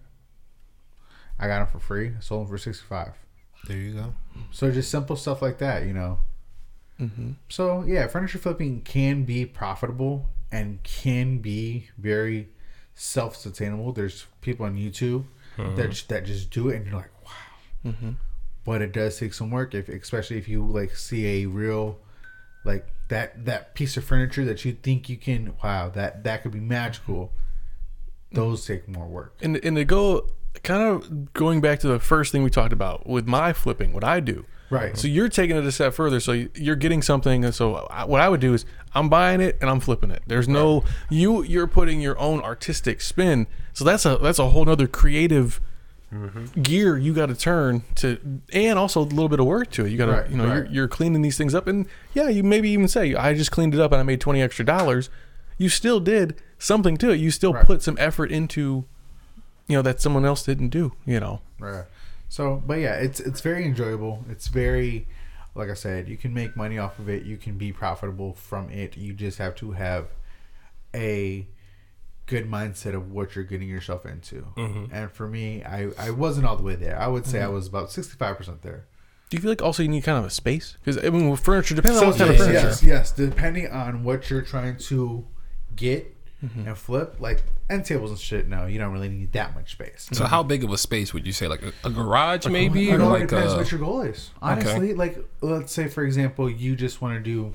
[1.39, 2.13] I got them for free.
[2.17, 3.13] I sold them for sixty five.
[3.67, 4.15] There you go.
[4.51, 6.19] So just simple stuff like that, you know.
[6.99, 7.31] Mm-hmm.
[7.49, 12.49] So yeah, furniture flipping can be profitable and can be very
[12.95, 13.93] self-sustainable.
[13.93, 15.25] There's people on YouTube
[15.57, 16.13] that mm-hmm.
[16.13, 17.91] that just do it, and you're like, wow.
[17.91, 18.09] Mm-hmm.
[18.67, 21.97] But it does take some work, if especially if you like see a real,
[22.65, 26.51] like that that piece of furniture that you think you can, wow, that that could
[26.51, 27.31] be magical.
[28.33, 29.35] Those take more work.
[29.41, 30.27] And and to go
[30.63, 34.03] kind of going back to the first thing we talked about with my flipping, what
[34.03, 34.45] I do.
[34.69, 34.97] Right.
[34.97, 36.19] So you're taking it a step further.
[36.19, 37.45] So you're getting something.
[37.45, 40.23] and So I- what I would do is I'm buying it and I'm flipping it.
[40.27, 41.41] There's no you.
[41.41, 43.47] You're putting your own artistic spin.
[43.71, 45.61] So that's a that's a whole nother creative
[46.13, 46.61] Mm-hmm.
[46.61, 48.17] gear you got to turn to,
[48.53, 49.89] and also a little bit of work to it.
[49.91, 52.43] You got to Right, you know you're, you're cleaning these things up, and yeah, you
[52.43, 55.09] maybe even say I just cleaned it up and I made twenty extra dollars.
[55.57, 57.19] You still did something to it.
[57.19, 57.65] You still Right.
[57.65, 58.85] put some effort into,
[59.67, 60.93] you know, that someone else didn't do.
[61.05, 61.41] You know.
[61.59, 61.83] Right.
[62.29, 64.23] So, but yeah, it's it's very enjoyable.
[64.29, 65.07] It's very,
[65.55, 67.23] like I said, you can make money off of it.
[67.23, 68.95] You can be profitable from it.
[68.95, 70.07] You just have to have
[70.95, 71.47] a
[72.27, 74.47] good mindset of what you're getting yourself into.
[74.55, 74.93] Mm-hmm.
[74.93, 76.99] And for me, I I wasn't all the way there.
[76.99, 77.55] I would say I mm-hmm.
[77.55, 78.85] was about sixty five percent there.
[79.29, 80.77] Do you feel like also you need kind of a space?
[80.83, 82.67] Because I mean, with furniture, depending on So what kind yes, of furniture.
[82.67, 85.25] yes, yes, depending on what you're trying to
[85.75, 86.67] get mm-hmm.
[86.67, 88.47] and flip, like end tables and shit.
[88.47, 90.09] No, you don't really need that much space.
[90.13, 91.47] So how big of a space would you say?
[91.47, 94.31] Like a, a garage, maybe, It or all like depends a, what your goal is.
[94.41, 97.53] Honestly, like let's say for example, you just want to do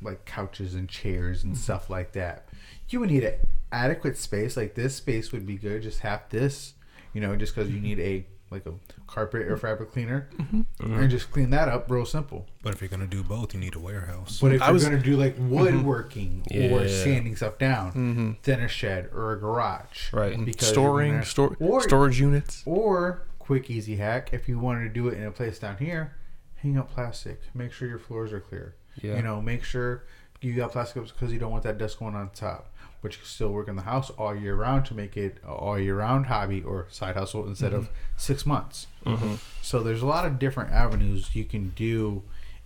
[0.00, 2.48] like couches and chairs and stuff like that.
[2.88, 3.34] You would need an
[3.72, 4.56] adequate space.
[4.56, 5.82] Like this space would be good.
[5.82, 6.74] Just have this,
[7.12, 8.72] you know, just because you need a like a
[9.06, 10.60] carpet or fabric cleaner, mm-hmm.
[11.00, 11.90] and just clean that up.
[11.90, 12.46] Real simple.
[12.62, 14.38] But if you're gonna do both, you need a warehouse.
[14.42, 15.50] But if I you're was- gonna do like mm-hmm.
[15.50, 16.86] woodworking or Yeah.
[16.88, 18.32] sanding stuff down, mm-hmm.
[18.42, 20.38] then a shed or a garage, Right.
[20.44, 22.62] Because you're storing, gonna- store, or, storage units.
[22.66, 26.14] or quick easy hack if you wanted to do it in a place down here
[26.58, 29.16] hang up plastic make sure your floors are clear Yeah.
[29.16, 30.04] you know make sure
[30.40, 32.71] you got plastic because you don't want that dust going on top
[33.02, 35.50] but you can still work in the house all year round to make it a
[35.50, 37.94] all year round hobby or side hustle instead of mm-hmm.
[38.16, 38.86] six months.
[39.04, 39.34] Mm-hmm.
[39.60, 42.22] So there's a lot of different avenues you can do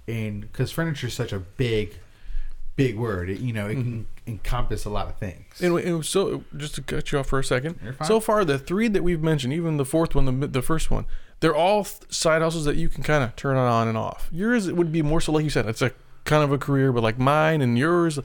[0.06, 1.96] in because furniture is such a big
[2.76, 3.30] big word.
[3.30, 4.30] It, you know it can mm-hmm.
[4.30, 5.60] encompass a lot of things.
[5.60, 8.06] And, and so, just to cut you off for a 2nd You're fine.
[8.06, 11.06] so far the three that we've mentioned, even the fourth one, the the first one,
[11.40, 14.28] they're all th- side hustles that you can kind of turn on and off.
[14.30, 15.92] Yours would be more so, like you said, it's a
[16.24, 18.18] kind of a career, but like mine and yours,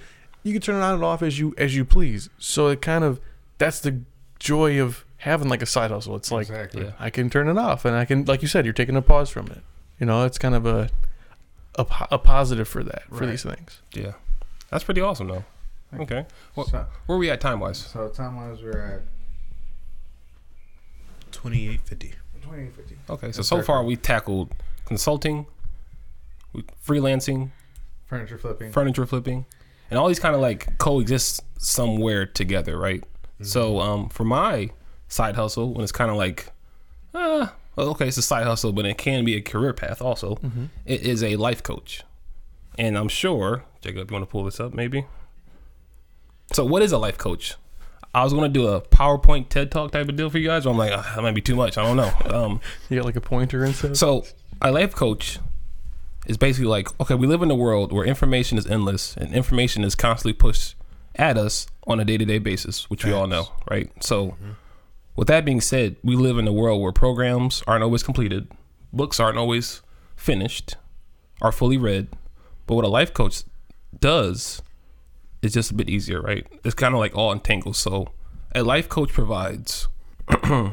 [0.43, 2.30] you can turn it on and off as you as you please.
[2.38, 3.19] So it kind of
[3.58, 4.01] that's the
[4.39, 6.15] joy of having like a side hustle.
[6.15, 6.91] It's like exactly Yeah.
[6.99, 9.30] I can turn it off, and I can, like you said, you're taking a pause
[9.30, 9.62] from it.
[9.99, 10.89] You know, it's kind of a
[11.75, 13.30] a, a positive for that for Right.
[13.32, 13.82] these things.
[13.93, 14.13] yeah,
[14.69, 15.45] that's pretty awesome though.
[15.99, 16.25] Okay,
[16.56, 17.77] well, so, where are we at time wise?
[17.77, 19.01] so time wise we're at
[21.32, 22.13] twenty eight fifty.
[22.41, 22.97] Twenty eight fifty.
[23.10, 23.67] Okay, so That's so perfect.
[23.67, 24.54] far we tackled
[24.86, 25.45] consulting,
[26.86, 27.51] freelancing,
[28.08, 29.45] furniture flipping furniture flipping,
[29.91, 33.04] and all these kind of like coexist somewhere together, right?
[33.43, 34.71] So um, for my
[35.08, 36.47] side hustle, when it's kind of like,
[37.13, 40.39] uh, well, okay, it's a side hustle, but it can be a career path also.
[40.86, 42.04] It is a life coach,
[42.80, 45.06] and I'm sure Jacob, you want to pull this up maybe?
[46.54, 47.56] So what is a life coach?
[48.13, 50.65] I was gonna do a PowerPoint TED Talk type of deal for you guys.
[50.65, 51.77] But I'm like, "Ah, that might be too much.
[51.77, 52.12] I don't know.
[52.25, 53.95] Um, You got like a pointer and stuff.
[53.95, 54.25] so
[54.62, 55.39] a life coach
[56.27, 59.84] is basically like, okay, we live in a world where information is endless and information
[59.84, 60.75] is constantly pushed
[61.15, 63.91] at us on a day to day basis, which we all know, right?
[64.03, 64.38] So
[65.15, 68.47] With that being said, we live in a world where programs aren't always completed,
[68.93, 69.81] books aren't always
[70.15, 70.75] finished,
[71.41, 72.07] are fully read.
[72.65, 73.43] But what a life coach
[73.99, 74.62] does
[75.41, 76.47] is just a bit easier, right?
[76.63, 77.75] It's kind of like all entangled.
[77.75, 78.07] So
[78.55, 79.88] a life coach provides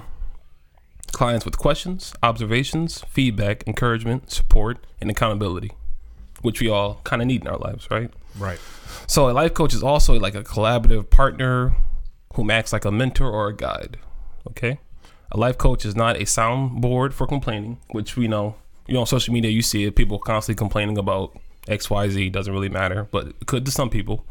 [1.12, 5.72] clients with questions, observations, feedback, encouragement, support, and accountability,
[6.42, 8.10] which we all kind of need in our lives, right?
[8.38, 8.58] Right.
[9.06, 11.74] So a life coach is also like a collaborative partner
[12.34, 13.98] who acts like a mentor or a guide.
[14.48, 14.78] Okay.
[15.32, 18.56] A life coach is not a soundboard for complaining, which we know.
[18.86, 19.96] You know, on social media, you see it.
[19.96, 22.30] People constantly complaining about X, Y, Z.
[22.30, 24.24] Doesn't really matter, but it could to some people.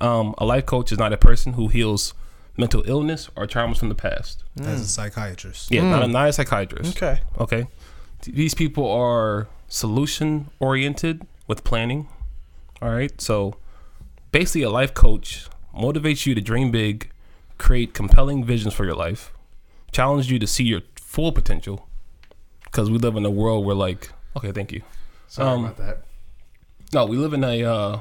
[0.00, 2.14] Um, a life coach is not a person who heals
[2.56, 4.44] mental illness or traumas from the past.
[4.60, 5.70] As a psychiatrist.
[5.70, 6.96] Yeah, not, a, not a psychiatrist.
[6.96, 7.20] Okay.
[7.38, 7.66] Okay.
[8.22, 12.08] These people are solution oriented with planning.
[12.80, 13.20] All right.
[13.20, 13.56] So
[14.32, 17.10] basically, a life coach motivates you to dream big,
[17.58, 19.32] create compelling visions for your life,
[19.92, 21.88] challenge you to see your full potential.
[22.64, 24.82] Because we live in a world where, like, okay, thank you.
[25.28, 26.04] Sorry Um, about that.
[26.92, 28.00] No, we live in a uh,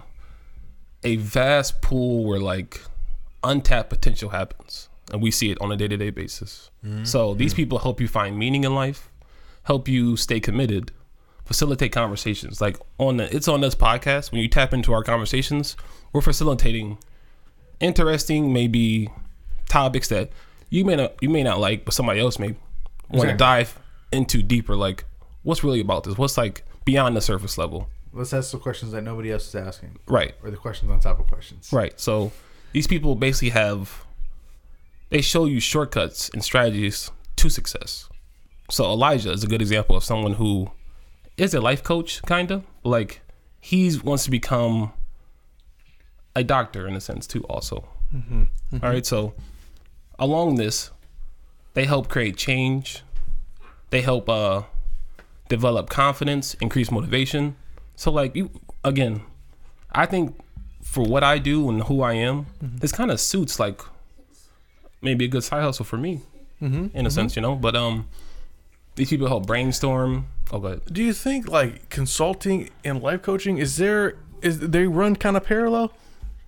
[1.03, 2.81] a vast pool where like
[3.43, 6.69] untapped potential happens, and we see it on a day to day basis.
[7.03, 7.37] So mm.
[7.37, 9.09] these people help you find meaning in life,
[9.63, 10.91] help you stay committed,
[11.45, 12.61] facilitate conversations.
[12.61, 15.75] Like on the it's on this podcast when you tap into our conversations,
[16.11, 16.97] we're facilitating
[17.79, 19.09] interesting maybe
[19.67, 20.29] topics that
[20.69, 22.55] you may not you may not like, but somebody else may
[23.09, 23.79] want to dive
[24.11, 24.75] into deeper.
[24.75, 25.05] Like
[25.43, 26.17] what's really about this?
[26.17, 27.89] What's like beyond the surface level?
[28.11, 30.35] Let's ask the questions that nobody else is asking, Right.
[30.43, 31.69] or the questions on top of questions.
[31.73, 31.99] Right.
[31.99, 32.31] So
[32.73, 34.05] these people basically have
[35.09, 38.09] they show you shortcuts and strategies to success.
[38.69, 40.71] So Elijah is a good example of someone who
[41.37, 43.21] is a life coach, kind of like
[43.61, 44.91] he wants to become
[46.35, 47.43] a doctor in a sense too.
[47.43, 47.87] Also,
[48.83, 49.05] All right.
[49.05, 49.33] So
[50.17, 50.89] along this,
[51.75, 53.03] they help create change.
[53.91, 54.63] They help uh,
[55.47, 57.55] develop confidence, increase motivation.
[57.95, 58.49] So like you
[58.83, 59.21] again,
[59.91, 60.35] I think
[60.83, 62.77] for what I do and who I am, mm-hmm.
[62.77, 63.81] this kind of suits like
[65.01, 66.21] maybe a good side hustle for me,
[66.61, 66.75] mm-hmm.
[66.75, 67.09] in a mm-hmm.
[67.09, 67.55] sense, you know.
[67.55, 68.07] But um,
[68.95, 70.27] these people help brainstorm.
[70.51, 70.81] Oh, go ahead.
[70.91, 75.45] Do you think like consulting and life coaching is there is they run kind of
[75.45, 75.93] parallel?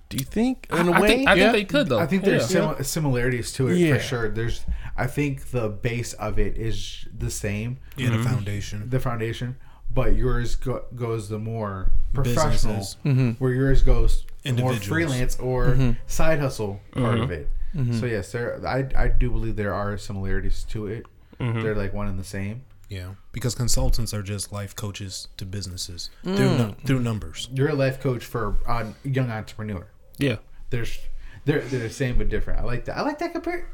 [0.09, 1.07] Do you think in a I way?
[1.07, 1.51] think, I Yeah.
[1.51, 1.99] think they could though.
[1.99, 2.75] I think there's Yeah.
[2.75, 3.95] sim- similarities to it Yeah.
[3.95, 4.29] for sure.
[4.29, 8.89] There's, I think the base of it is the same, Yeah, the foundation.
[8.89, 9.55] the foundation,
[9.95, 13.39] but yours go- goes the more professional, Businesses.
[13.39, 15.91] where yours goes more freelance or mm-hmm.
[16.05, 17.91] side hustle part of mm-hmm.
[17.91, 17.99] it.
[17.99, 21.05] So yes, there, I, I do believe there are similarities to it.
[21.39, 22.61] They're like one and the same.
[22.89, 26.57] Yeah, because consultants are just life coaches to businesses through mm.
[26.57, 27.49] num- through numbers.
[27.51, 29.87] You're a life coach for a young entrepreneur.
[30.19, 30.37] yeah,
[30.69, 30.99] There's,
[31.45, 32.59] they're they're the same but different.
[32.59, 32.97] I like that.
[32.97, 33.67] I like that compare.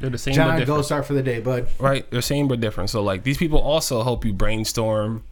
[0.00, 0.32] they're the same.
[0.32, 0.78] but John, different.
[0.78, 1.68] go start for the day, bud.
[1.78, 2.10] right?
[2.10, 2.88] They're same but different.
[2.88, 5.22] So like these people also help you brainstorm,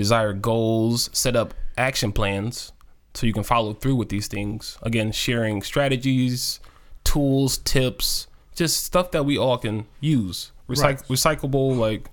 [0.00, 2.72] desire goals, set up action plans
[3.14, 4.78] so you can follow through with these things.
[4.82, 6.60] Again, sharing strategies,
[7.04, 10.52] tools, tips, just stuff that we all can use.
[10.68, 10.98] Recyc- Right.
[11.08, 12.08] recyclable like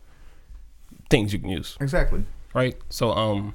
[1.10, 2.21] things you can use, Exactly.
[2.54, 2.76] right?
[2.89, 3.54] So um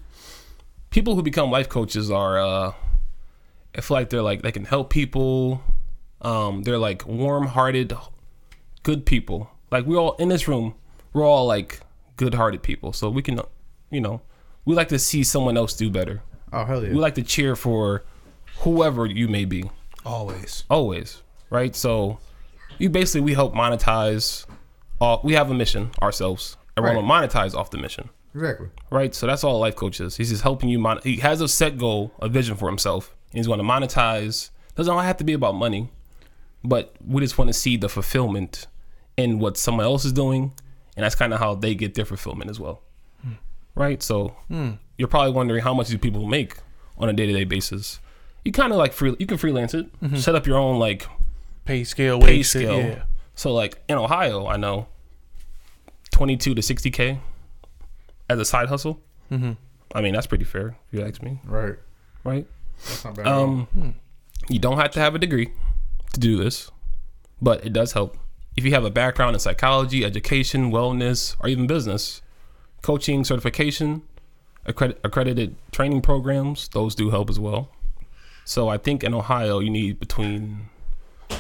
[0.91, 2.73] people who become life coaches are uh
[3.77, 5.63] I feel like they're like they can help people.
[6.21, 7.93] Um they're like warm-hearted
[8.83, 9.51] good people.
[9.71, 10.75] Like we all in this room,
[11.13, 11.81] we're all like
[12.17, 12.93] good-hearted people.
[12.93, 13.41] So we can,
[13.93, 14.21] you know,
[14.65, 16.23] we like to see someone else do better.
[16.53, 16.91] Oh hell yeah.
[16.91, 18.03] We like to cheer for
[18.59, 19.71] whoever you may be,
[20.05, 20.65] Always.
[20.69, 21.75] always, right?
[21.77, 22.19] So
[22.79, 24.47] you basically we help monetize.
[25.01, 28.69] Uh, we have a mission ourselves, and we're gonna monetize off the mission, exactly.
[28.91, 29.15] right?
[29.15, 30.17] So that's all a life coach is.
[30.17, 30.79] He's just helping you.
[30.79, 34.51] Mon- he has a set goal, a vision for himself, and he's going to monetize.
[34.77, 35.91] Doesn't all have to be about money,
[36.65, 38.67] but we just want to see the fulfillment
[39.17, 40.53] in what someone else is doing,
[40.97, 42.81] and that's kind of how they get their fulfillment as well,
[43.75, 44.03] right?
[44.03, 44.37] So
[44.97, 46.57] you're probably wondering how much do people make
[46.99, 48.01] on a day to day basis.
[48.45, 49.15] You kind of like free.
[49.19, 51.07] You can freelance it, set up your own like
[51.65, 52.79] pay scale, pay wage scale.
[52.81, 53.03] Yeah.
[53.35, 54.89] So like in Ohio, I know
[56.11, 57.21] twenty two to sixty k
[58.29, 59.01] as a side hustle.
[59.31, 59.53] Mm-hmm.
[59.95, 61.77] I mean that's pretty fair if you ask me, Right.
[62.25, 62.47] right?
[62.85, 63.27] That's not bad.
[63.27, 63.95] Um,
[64.49, 65.53] you don't have to have a degree
[66.15, 66.71] to do this,
[67.41, 68.17] but it does help.
[68.57, 72.21] If you have a background in psychology, education, wellness, or even business,
[72.83, 74.03] coaching, certification,
[74.67, 77.71] accredit- accredited training programs, those do help as well.
[78.45, 80.69] So I think in Ohio, you need between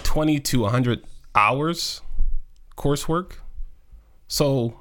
[0.04, 2.00] 20 to 100 hours
[2.76, 3.32] coursework.
[4.28, 4.78] So,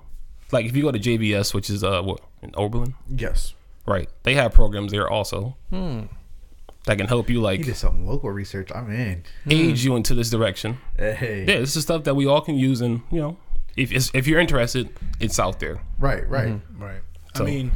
[0.51, 3.53] like if you go to JVS, which is uh what in Oberlin, yes.
[3.85, 4.09] Right.
[4.23, 5.57] They have programs there also.
[5.71, 8.69] that can help you He like did some local research.
[8.73, 9.23] I'm in.
[9.49, 10.77] aid you into this direction.
[10.97, 11.45] Hey.
[11.47, 13.37] Yeah, this is stuff that we all can use, and you know,
[13.77, 15.81] if if you're interested, it's out there.
[15.99, 16.49] Right, right.
[16.49, 16.83] Mm-hmm.
[16.83, 17.01] Right.
[17.35, 17.71] So- I mean,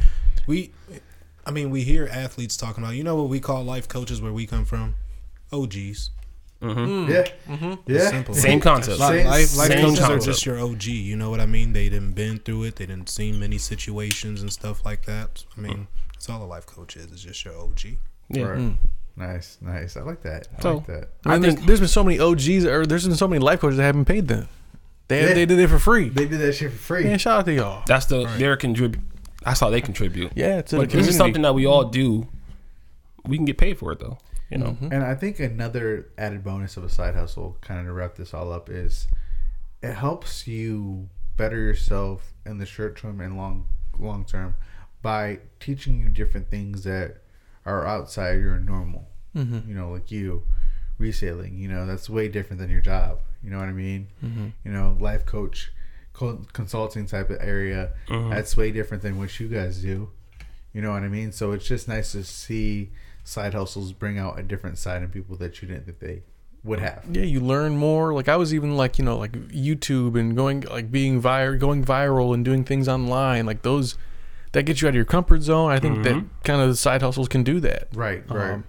[0.46, 0.72] we,
[1.46, 2.94] I mean, we hear athletes talking about.
[2.96, 4.94] You know what we call life coaches where we come from?
[5.52, 6.10] OGs.
[6.62, 6.78] Mm-hmm.
[6.80, 7.08] Mm.
[7.08, 7.54] Yeah.
[7.54, 7.74] Mm-hmm.
[7.92, 8.10] Yeah.
[8.10, 8.34] Simple.
[8.34, 8.98] Same concept.
[8.98, 10.84] Same- Life, life, life same coaches are just your OG.
[10.84, 11.72] You know what I mean?
[11.72, 12.76] They didn't been through it.
[12.76, 15.44] They didn't seen many situations and stuff like that.
[15.56, 17.06] I mean, that's all a life coach is.
[17.12, 17.80] It's just your OG.
[18.30, 18.42] Yeah.
[18.42, 18.58] Right.
[18.58, 18.76] Mm.
[19.18, 19.96] Nice, nice.
[19.96, 20.48] I like that.
[20.58, 21.08] I So- like that.
[21.24, 23.76] I, mean, there's, there's been so many OGs, or there's been so many life coaches
[23.78, 24.48] that haven't paid them.
[25.08, 25.34] They Yeah.
[25.34, 26.08] they did it for free.
[26.08, 27.04] They did that shit for free.
[27.04, 27.84] Man, shout out to y'all.
[27.86, 29.02] That's the their contribute.
[29.44, 30.32] That's how they contribute.
[30.34, 32.28] Yeah, to the this is something that we all do.
[33.24, 34.18] We can get paid for it though.
[34.50, 34.66] You know.
[34.66, 34.92] Mm-hmm.
[34.92, 38.34] And I think another added bonus of a side hustle, kind of to wrap this
[38.34, 39.08] all up, is
[39.82, 43.66] it helps you better yourself in the short term and long
[43.98, 44.56] long term
[45.02, 47.18] by teaching you different things that
[47.64, 49.08] are outside your normal.
[49.36, 49.68] Mm-hmm.
[49.68, 50.42] You know, like you
[50.98, 51.58] reselling.
[51.58, 53.20] You know, that's way different than your job.
[53.42, 54.08] You know what I mean?
[54.24, 54.48] Mm-hmm.
[54.64, 55.72] You know, life coach,
[56.12, 57.92] co- consulting type of area.
[58.08, 58.30] Mm-hmm.
[58.30, 60.10] That's way different than what you guys do.
[60.72, 61.32] You know what I mean?
[61.32, 62.90] So it's just nice to see
[63.24, 66.22] side hustles bring out a different side in people that you didn't think they
[66.66, 67.04] would have.
[67.10, 68.12] yeah, you learn more.
[68.12, 71.84] Like I was even like you know like YouTube and going like being viral, going
[71.84, 73.46] viral and doing things online.
[73.46, 73.96] Like those
[74.52, 75.70] that gets you out of your comfort zone.
[75.70, 76.28] I think that mm-hmm.
[76.44, 77.88] kind of side hustles can do that.
[77.94, 78.52] Right, right.
[78.52, 78.64] Um,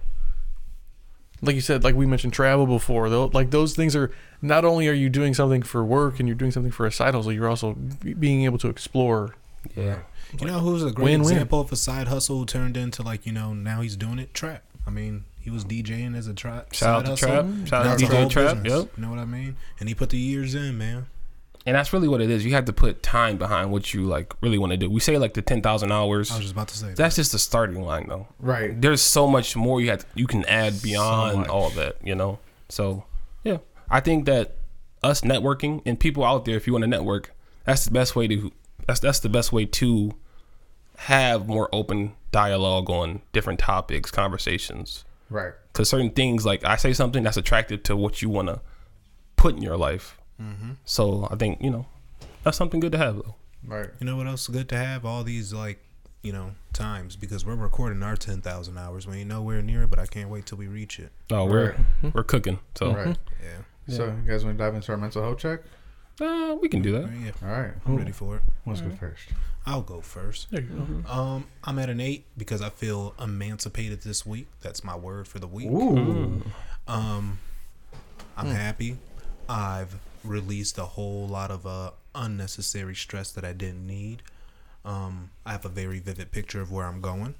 [1.42, 4.10] like you said, like we mentioned travel before, though, like those things are
[4.42, 7.14] not only are you doing something for work and you're doing something for a side
[7.14, 9.34] hustle, you're also be- being able to explore.
[9.76, 9.98] Yeah.
[10.40, 11.32] You know who's a great Win-win.
[11.32, 14.34] example of a side hustle turned into like you know now he's doing it?
[14.34, 14.62] Trap.
[14.86, 16.72] I mean, he was DJing as a trap.
[16.74, 17.44] Shout out to side Trap.
[17.44, 17.66] hustle.
[17.66, 18.54] Shout out to a DJ Trap.
[18.62, 18.82] business.
[18.82, 18.92] Yep.
[18.96, 19.56] You know what I mean?
[19.80, 21.06] And he put the years in, man.
[21.68, 22.46] And that's really what it is.
[22.46, 24.88] You have to put time behind what you like really want to do.
[24.88, 26.30] We say like the ten thousand hours.
[26.30, 26.86] I was just about to say.
[26.86, 26.96] that.
[26.96, 28.26] That's just the starting line though.
[28.38, 28.80] Right.
[28.80, 31.48] There's so much more you have you can add beyond much.
[31.48, 32.38] all that, you know.
[32.70, 33.04] So
[33.44, 33.58] yeah,
[33.90, 34.56] I think that
[35.02, 38.26] us networking and people out there, if you want to network, that's the best way
[38.28, 38.50] to
[38.86, 40.12] that's that's the best way to
[40.96, 45.04] have more open dialogue on different topics, conversations.
[45.28, 45.52] Right.
[45.70, 48.62] Because certain things, like I say something that's attractive to what you want to
[49.36, 50.17] put in your life.
[50.84, 51.86] So I think you know
[52.44, 53.34] that's something good to have though.
[53.66, 53.88] Right.
[53.98, 55.04] You know what else is good to have?
[55.04, 55.78] All these like,
[56.22, 59.06] you know, times because we're recording our ten thousand hours.
[59.06, 61.10] We ain't nowhere near it, but I can't wait till we reach it.
[61.30, 61.76] Oh, we're
[62.14, 62.60] we're cooking.
[62.76, 63.18] So Right.
[63.42, 65.60] Yeah, So you guys want to dive into our mental health check?
[66.20, 67.10] uh, we can do that.
[67.12, 67.30] yeah.
[67.42, 67.72] All right.
[67.86, 68.42] I'm ready for it.
[68.66, 69.22] Let's go first.
[69.66, 70.50] I'll go first.
[70.50, 71.12] There you go.
[71.12, 74.46] Um, I'm at an eight because I feel emancipated this week.
[74.62, 75.68] That's my word for the week.
[75.68, 76.42] Ooh.
[76.86, 77.38] Um,
[78.36, 78.96] I'm happy.
[79.48, 79.96] I've
[80.28, 84.22] released a whole lot of uh, unnecessary stress that I didn't need.
[84.84, 87.34] Um, I have a very vivid picture of where I'm going,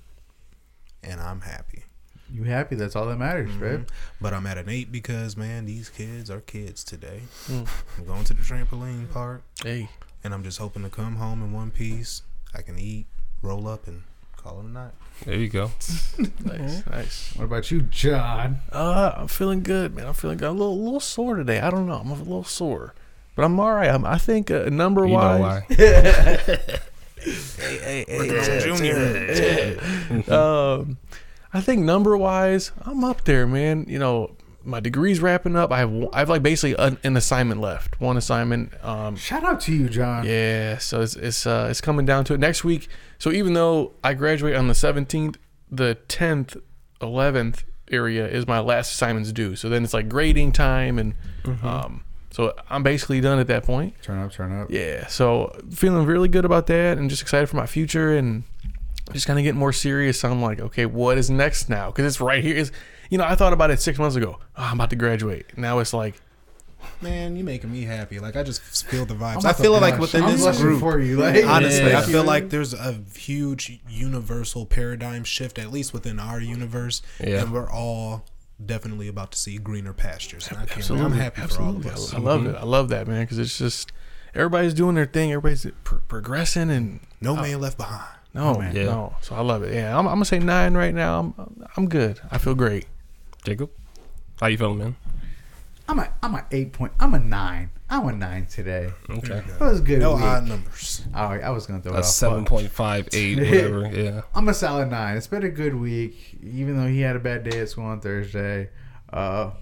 [1.02, 1.84] and I'm happy.
[2.32, 2.74] You happy?
[2.76, 3.80] That's all that matters, right?
[4.20, 7.22] But I'm at an eight because man, these kids are kids today.
[7.48, 9.88] I'm going to the trampoline park, Hey,
[10.22, 12.22] and I'm just hoping to come home in one piece.
[12.54, 13.06] I can eat,
[13.40, 14.02] roll up, and
[14.48, 14.90] call it a night.
[15.24, 15.70] There you go.
[16.44, 17.32] nice, nice.
[17.36, 18.58] What about you, John?
[18.72, 20.06] Uh, I'm feeling good, man.
[20.06, 20.48] I'm feeling good.
[20.48, 21.60] I'm a little, little sore today.
[21.60, 21.94] I don't know.
[21.94, 22.94] I'm a little sore,
[23.34, 23.90] but I'm all right.
[23.90, 25.62] I'm, I think uh, number You know wise.
[25.68, 26.58] why?
[27.20, 29.80] Hey, hey, Junior.
[30.32, 30.98] um,
[31.52, 33.86] I think number wise, I'm up there, man.
[33.88, 35.72] You know, my degree's wrapping up.
[35.72, 38.00] I have I have like basically an, an assignment left.
[38.00, 38.72] One assignment.
[38.84, 40.24] Um, Shout out to you, John.
[40.26, 42.88] yeah, so it's it's uh, it's coming down to it next week.
[43.18, 45.36] So even though I graduate on the 17th,
[45.70, 46.60] the 10th,
[47.00, 49.56] 11th area is my last assignments due.
[49.56, 51.14] So then it's like grading time, and
[51.62, 53.94] um, so I'm basically done at that point.
[54.02, 54.70] Turn up, turn up.
[54.70, 58.44] Yeah, so feeling really good about that, and just excited for my future, and
[59.12, 60.22] just kind of getting more serious.
[60.24, 61.86] I'm like, okay, what is next now?
[61.90, 62.56] Because it's right here.
[62.56, 62.72] Is
[63.10, 64.38] you know, I thought about it six months ago.
[64.56, 65.56] Oh, I'm about to graduate.
[65.56, 66.20] Now it's like,
[67.02, 68.18] Man, you making me happy.
[68.20, 69.32] Like I just feel the vibes.
[69.32, 70.12] I'm I about feel like blush.
[70.12, 71.16] within I'm this group, for you.
[71.16, 71.98] Like, honestly, Yeah.
[72.00, 77.42] I feel like there's a huge universal paradigm shift, at least within our universe, Yeah.
[77.42, 78.24] and we're all
[78.64, 80.48] definitely about to see greener pastures.
[80.48, 81.82] And I can't absolutely, I'm happy absolutely.
[81.82, 82.14] for all of us.
[82.14, 82.54] I love it.
[82.56, 83.90] I love that, man, because it's just
[84.34, 85.32] everybody's doing their thing.
[85.32, 88.08] Everybody's pr- progressing, and No man left behind.
[88.34, 88.74] no, man.
[88.74, 88.84] Yeah.
[88.84, 89.16] no.
[89.20, 89.74] So I love it.
[89.74, 91.34] Yeah, I'm, I'm gonna say nine right now.
[91.38, 92.20] I'm, I'm good.
[92.30, 92.86] I feel great.
[93.48, 93.70] Jacob,
[94.40, 94.96] how you feeling, man?
[95.88, 96.92] I'm a I'm a eight point.
[97.00, 97.70] I'm a nine.
[97.88, 98.90] I'm a nine today.
[99.08, 99.42] Okay.
[99.58, 100.00] That was good.
[100.00, 100.22] No week.
[100.24, 101.06] odd numbers.
[101.14, 102.04] All right, I was gonna throw it A off.
[102.04, 102.48] seven Fuck.
[102.48, 103.86] point five eight, whatever.
[103.90, 104.20] Yeah.
[104.34, 105.16] I'm a solid nine.
[105.16, 108.00] It's been a good week, even though he had a bad day at school on
[108.02, 108.68] Thursday.
[109.10, 109.52] Uh,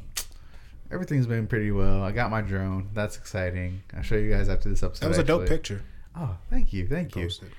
[0.90, 2.02] everything's been pretty well.
[2.02, 2.88] I got my drone.
[2.92, 3.84] That's exciting.
[3.96, 5.04] I'll show you guys after this episode.
[5.04, 5.56] That was a dope actually.
[5.56, 5.82] picture.
[6.16, 7.22] Oh, thank you, thank you.
[7.26, 7.52] Posted.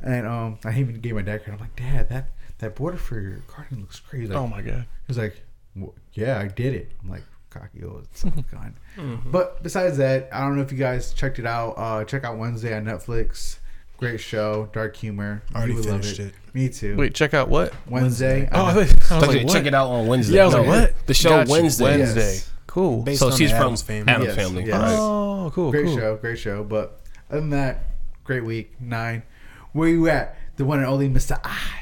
[0.00, 1.54] And um, I even gave my dad credit.
[1.54, 2.28] I'm like, Dad, that
[2.58, 4.28] that border for your garden looks crazy.
[4.28, 4.86] Like, Oh my god.
[5.08, 5.42] He's like,
[5.76, 6.90] "Well, yeah, I did it.
[7.02, 8.42] I'm like, cocky old son of a
[8.96, 9.20] gun.
[9.26, 11.72] But besides that, I don't know if you guys checked it out.
[11.76, 13.58] Uh, check out Wednesday on Netflix.
[13.98, 15.42] Great show, dark humor.
[15.50, 16.34] You Already would love finished it.
[16.54, 16.96] Me too.
[16.96, 17.72] Wait, check out what?
[17.88, 18.48] Wednesday.
[18.50, 20.34] Oh, I, on I was Like, like, check it out on Wednesday.
[20.36, 21.06] Yeah, I was No, like, what?
[21.06, 21.52] The show Got you.
[21.52, 21.98] Wednesday.
[21.98, 22.16] Yes.
[22.16, 22.48] Wednesday.
[22.66, 23.02] Cool.
[23.02, 24.12] Based So on she's from Addams family.
[24.12, 24.64] Adam Yes, family.
[24.64, 24.72] yes.
[24.80, 24.96] Right.
[24.98, 25.70] Oh, cool.
[25.70, 25.96] great cool.
[25.96, 26.64] show, great show.
[26.64, 27.00] But
[27.30, 27.84] other than that,
[28.24, 29.22] great week nine.
[29.72, 30.36] Where you at?
[30.56, 31.38] The one and only Mr.
[31.44, 31.81] Osh.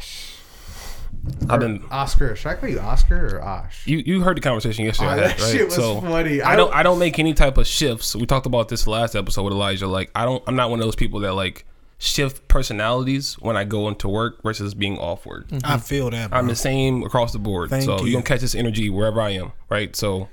[1.48, 1.82] I've been.
[1.90, 2.34] Oscar.
[2.34, 3.86] Should I call you Oscar or Osh?
[3.86, 5.52] You you heard the conversation oh, yesterday, Oh, that right?
[5.52, 6.40] shit was so funny.
[6.42, 8.16] I don't I don't make any type of shifts.
[8.16, 9.86] We talked about this last episode with Elijah.
[9.86, 11.66] Like I don't I'm not one of those people that like
[11.98, 15.48] shift personalities when I go into work versus being off work.
[15.48, 15.70] Mm-hmm.
[15.70, 16.30] I feel that.
[16.30, 16.38] Bro.
[16.38, 17.68] I'm the same across the board.
[17.68, 18.06] Thank so you.
[18.06, 19.94] you're gonna catch this energy wherever I am, right?
[19.94, 20.28] So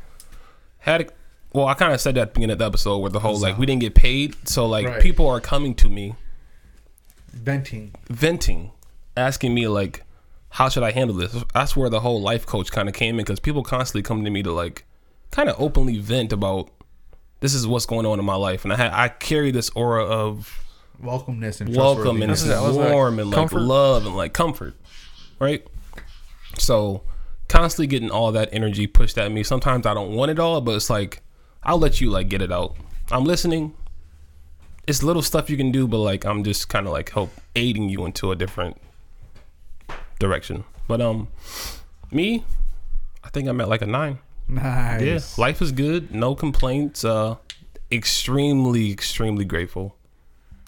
[0.79, 1.15] had it,
[1.51, 3.38] well, I kind of said that at the beginning of the episode where the whole
[3.38, 5.01] like we didn't get paid, so like Right.
[5.01, 6.15] people are coming to me
[7.33, 7.93] Venting.
[8.09, 8.71] venting,
[9.15, 10.03] asking me like,
[10.50, 11.43] how should I handle this?
[11.54, 14.30] That's where the whole life coach kind of came in because people constantly come to
[14.30, 14.86] me to like,
[15.32, 16.70] kind of openly vent about
[17.39, 20.04] this is what's going on in my life, and I had I carry this aura
[20.04, 20.64] of
[21.04, 22.41] Welcomeness and welcome and trustworthiness.
[22.41, 23.60] it's That's what I was like, warm and like comfort?
[23.62, 24.74] love and like comfort,
[25.38, 25.68] right?
[26.58, 27.04] So
[27.48, 29.43] constantly getting all that energy pushed at me.
[29.43, 31.22] Sometimes I don't want it all, but it's like
[31.62, 32.76] I'll let you like get it out.
[33.12, 33.76] I'm listening.
[34.88, 37.89] It's little stuff you can do, but like I'm just kind of like help aiding
[37.89, 38.78] you into a different
[40.20, 40.63] direction.
[40.88, 41.28] But um,
[42.11, 42.43] me,
[43.24, 44.20] I think I'm at like a nine.
[44.47, 45.01] Nice.
[45.38, 46.13] Yeah, life is good.
[46.13, 47.03] No complaints.
[47.03, 47.36] Uh,
[47.91, 49.95] extremely, extremely grateful.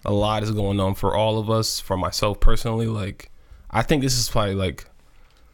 [0.04, 1.80] A lot is going on for all of us.
[1.80, 3.30] For myself personally, like
[3.70, 4.86] I think this is probably like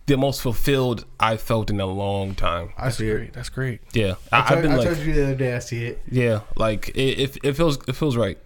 [0.07, 2.73] the most fulfilled I've felt in a long time.
[2.79, 3.15] I see it.
[3.15, 3.33] Great.
[3.33, 3.81] That's great.
[3.93, 5.85] Yeah, I, I, told, I've been I like, told you the other day I see
[5.87, 6.03] it.
[6.11, 8.39] yeah, like it, it, it feels it feels right.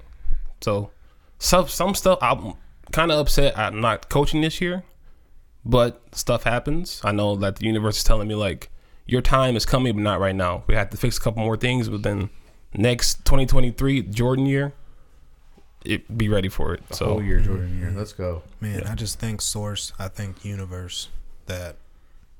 [0.60, 0.90] So
[1.38, 2.54] some some stuff I'm
[2.92, 3.58] kind of upset.
[3.58, 4.82] I'm not coaching this year,
[5.70, 7.00] but stuff happens.
[7.04, 8.70] I know that the universe is telling me like
[9.06, 10.64] your time is coming, but not right now.
[10.66, 12.30] We have to fix a couple more things, but then
[12.74, 14.72] next 2023 Jordan year,
[15.84, 16.86] it be ready for it.
[16.88, 17.92] The so whole year, Jordan year.
[17.96, 18.42] Let's go.
[18.60, 19.92] Man, I just think source.
[19.98, 21.08] I think universe.
[21.46, 21.76] That,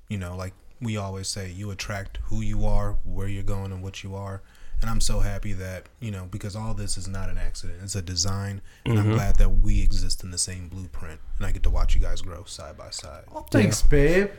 [0.09, 3.83] you know, like we always say, you attract who you are, where you're going, and
[3.83, 4.43] what you are.
[4.81, 7.81] And I'm so happy that you know because all this is not an accident.
[7.83, 11.53] It's a design, and I'm glad that we exist in the same blueprint, and I
[11.53, 13.25] get to watch you guys grow side by side.
[13.35, 14.31] Oh, thanks, babe.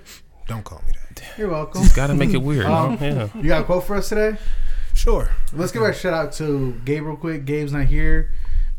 [0.47, 1.23] Don't call me that.
[1.37, 1.83] You're welcome.
[1.83, 2.65] just gotta make it weird.
[2.65, 2.97] Um.
[2.99, 3.29] Yeah.
[3.35, 4.37] You got a quote for us today?
[4.93, 5.29] Sure.
[5.53, 7.45] Let's give a shout out to Gabe real quick.
[7.45, 8.31] Gabe's not here,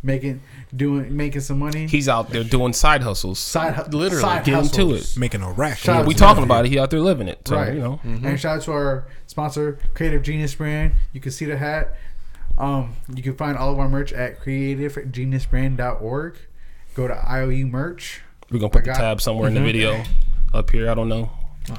[0.03, 0.41] making
[0.75, 1.87] doing making some money.
[1.87, 3.39] He's out there doing side hustles.
[3.39, 5.17] side literally, side get into hustles.
[5.17, 5.21] it.
[5.21, 5.79] Making a rack.
[5.79, 6.71] Shout out we talking about it.
[6.71, 7.47] He out there living it.
[7.47, 7.75] So, right.
[7.75, 8.01] you know.
[8.03, 10.95] And shout out to our sponsor, Creative Genius Brand.
[11.13, 11.95] You can see the hat.
[12.59, 16.37] Um, you can find all of our merch at creativegeniusbrand.org.
[16.95, 18.21] Go to IOU merch.
[18.51, 20.05] We're gonna put I the tab somewhere in the video
[20.53, 20.91] up here.
[20.91, 21.31] I don't know.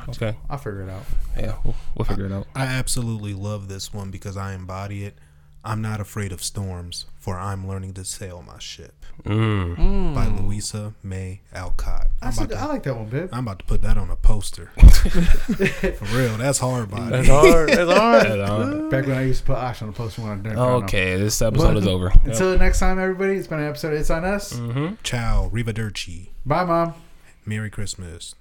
[0.10, 0.36] Okay.
[0.50, 1.04] I'll figure it out.
[1.38, 2.48] Yeah, we'll, we'll figure it out.
[2.56, 5.18] I absolutely love this one because I embody it.
[5.66, 9.06] I'm not afraid of storms, for I'm learning to sail my ship.
[9.24, 10.14] Mm.
[10.14, 12.08] By Louisa May Alcott.
[12.22, 13.30] I, I'm said, about, I like that one, babe.
[13.32, 14.72] I'm about to put that on a poster.
[14.78, 17.12] For real, that's hard body.
[17.12, 17.70] That's hard.
[17.70, 18.26] That's hard.
[18.26, 20.60] And, Back when I used to put Ash on the poster when I didn't.
[20.60, 22.12] okay, this episode is over.
[22.26, 23.36] Until next time, everybody.
[23.36, 23.94] It's been an episode.
[23.94, 24.54] It's on us.
[24.54, 24.96] Mm-hmm.
[25.04, 26.30] Ciao, Rivederci.
[26.46, 26.94] Bye, mom.
[27.46, 28.36] Merry Christmas.